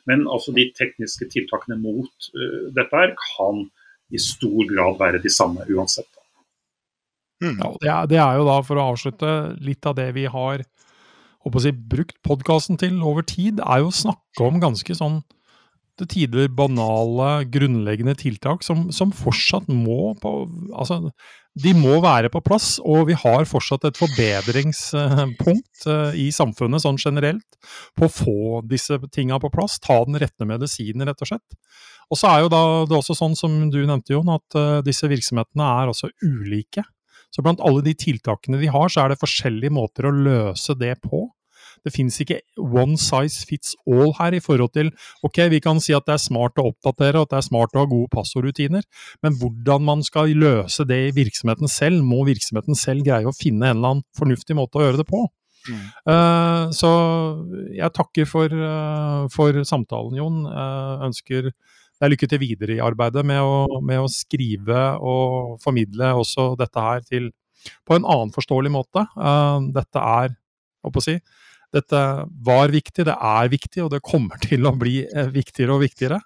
Men 0.08 0.24
altså 0.32 0.54
de 0.56 0.70
tekniske 0.78 1.28
tiltakene 1.34 1.76
mot 1.82 2.30
dette 2.72 2.96
her 2.96 3.12
kan 3.20 3.66
i 4.14 4.22
stor 4.22 4.70
grad 4.70 5.00
være 5.02 5.20
de 5.20 5.32
samme 5.34 5.66
uansett. 5.68 6.08
Mm. 7.44 7.58
Ja, 7.60 7.70
det, 7.82 7.90
er, 7.90 8.10
det, 8.12 8.20
er, 8.22 8.38
jo 8.40 8.48
da, 8.48 8.60
for 8.64 8.80
å 8.80 8.90
avslutte, 8.94 9.32
litt 9.60 9.86
av 9.90 9.98
det 9.98 10.08
vi 10.16 10.28
har 10.32 10.64
si, 11.62 11.72
brukt 11.76 12.18
podkasten 12.26 12.80
til 12.82 13.02
over 13.04 13.26
tid, 13.28 13.60
er 13.60 13.84
jo 13.84 13.92
å 13.92 13.98
snakke 14.04 14.46
om 14.46 14.62
ganske 14.64 14.96
sånn 14.98 15.20
til 16.00 16.10
tider 16.12 16.50
banale, 16.52 17.46
grunnleggende 17.52 18.16
tiltak 18.20 18.66
som, 18.68 18.90
som 18.92 19.14
fortsatt 19.16 19.70
må 19.72 20.14
på 20.20 20.34
Altså, 20.76 21.12
de 21.56 21.72
må 21.78 22.02
være 22.04 22.28
på 22.34 22.42
plass, 22.44 22.76
og 22.84 23.08
vi 23.08 23.16
har 23.16 23.46
fortsatt 23.48 23.86
et 23.88 24.00
forbedringspunkt 24.00 25.86
eh, 25.88 26.18
i 26.26 26.28
samfunnet 26.36 26.84
sånn 26.84 27.00
generelt 27.00 27.60
på 27.96 28.10
å 28.10 28.12
få 28.12 28.40
disse 28.68 28.98
tinga 29.16 29.40
på 29.40 29.52
plass. 29.54 29.78
Ta 29.80 30.02
den 30.04 30.20
rette 30.20 30.48
medisinen, 30.48 31.06
rett 31.08 31.24
og 31.24 31.32
slett. 31.32 31.56
Og 32.12 32.20
så 32.20 32.34
er 32.34 32.44
jo 32.44 32.52
da 32.52 32.62
det 32.90 32.98
også 32.98 33.16
sånn 33.18 33.38
som 33.40 33.56
du 33.72 33.80
nevnte, 33.86 34.14
Jon, 34.14 34.36
at 34.36 34.58
uh, 34.60 34.84
disse 34.86 35.08
virksomhetene 35.10 35.70
er 35.80 35.94
også 35.94 36.12
ulike. 36.26 36.84
Så 37.34 37.44
blant 37.44 37.64
alle 37.66 37.82
de 37.86 37.96
tiltakene 37.98 38.60
de 38.62 38.70
har, 38.72 38.92
så 38.92 39.04
er 39.04 39.12
det 39.12 39.22
forskjellige 39.24 39.74
måter 39.74 40.08
å 40.08 40.14
løse 40.14 40.76
det 40.78 40.94
på. 41.04 41.26
Det 41.84 41.94
finnes 41.96 42.18
ikke 42.22 42.40
one 42.58 43.00
size 43.02 43.46
fits 43.50 43.76
all 43.90 44.14
her 44.20 44.38
i 44.38 44.42
forhold 44.44 44.74
til 44.78 44.92
ok, 45.26 45.46
vi 45.52 45.62
kan 45.64 45.82
si 45.84 45.96
at 45.98 46.08
det 46.08 46.16
er 46.16 46.24
smart 46.24 46.60
å 46.62 46.70
oppdatere 46.72 47.20
og 47.20 47.28
at 47.28 47.36
det 47.36 47.42
er 47.42 47.48
smart 47.50 47.76
å 47.76 47.84
ha 47.84 47.90
gode 47.90 48.12
passordrutiner, 48.14 48.86
men 49.26 49.40
hvordan 49.40 49.86
man 49.86 50.04
skal 50.06 50.32
løse 50.36 50.86
det 50.88 51.02
i 51.10 51.16
virksomheten 51.16 51.72
selv, 51.72 52.04
må 52.06 52.24
virksomheten 52.28 52.78
selv 52.78 53.06
greie 53.08 53.28
å 53.28 53.36
finne 53.36 53.72
en 53.72 53.80
eller 53.80 53.96
annen 53.96 54.08
fornuftig 54.18 54.58
måte 54.58 54.80
å 54.80 54.88
gjøre 54.88 55.04
det 55.04 55.10
på. 55.10 55.26
Mm. 55.66 55.86
Uh, 56.06 56.64
så 56.76 56.92
jeg 57.74 57.94
takker 57.96 58.28
for, 58.30 58.52
uh, 58.54 59.26
for 59.34 59.58
samtalen, 59.68 60.18
Jon. 60.20 60.44
Uh, 60.46 61.06
ønsker 61.08 61.50
deg 61.50 62.12
lykke 62.12 62.30
til 62.30 62.42
videre 62.42 62.76
i 62.76 62.84
arbeidet 62.84 63.24
med 63.26 63.42
å, 63.42 63.80
med 63.86 64.04
å, 64.04 64.12
skrive 64.12 64.84
og 65.00 65.56
formidle 65.64 66.12
også 66.20 66.52
dette 66.60 66.84
her 66.84 67.06
til 67.08 67.32
på 67.88 67.96
en 67.96 68.06
annen 68.06 68.34
forståelig 68.36 68.70
måte. 68.70 69.06
dette 69.74 70.02
er, 70.04 70.36
hva 70.84 70.92
å 70.92 71.02
si, 71.02 71.16
dette 71.76 72.02
var 72.48 72.74
viktig, 72.74 73.06
det 73.08 73.16
er 73.16 73.52
viktig, 73.52 73.84
og 73.86 73.92
det 73.94 74.04
kommer 74.06 74.40
til 74.44 74.66
å 74.68 74.74
bli 74.80 75.02
eh, 75.06 75.30
viktigere 75.34 75.76
og 75.76 75.84
viktigere. 75.86 76.22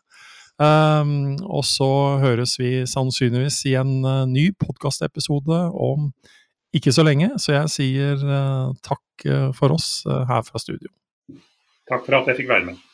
Um, 0.59 1.37
og 1.47 1.63
så 1.63 1.87
høres 2.19 2.57
vi 2.59 2.81
sannsynligvis 2.89 3.61
i 3.71 3.77
en 3.79 3.93
uh, 4.03 4.25
ny 4.27 4.49
podkastepisode 4.59 5.59
om 5.71 6.09
ikke 6.75 6.91
så 6.91 7.05
lenge, 7.07 7.31
så 7.39 7.55
jeg 7.55 7.71
sier 7.77 8.25
uh, 8.27 8.75
takk 8.83 9.23
uh, 9.31 9.47
for 9.55 9.77
oss 9.77 10.03
her 10.05 10.43
fra 10.43 10.59
studio. 10.59 10.91
Takk 11.89 12.03
for 12.03 12.19
at 12.19 12.27
jeg 12.29 12.41
fikk 12.41 12.51
være 12.51 12.67
med. 12.73 12.88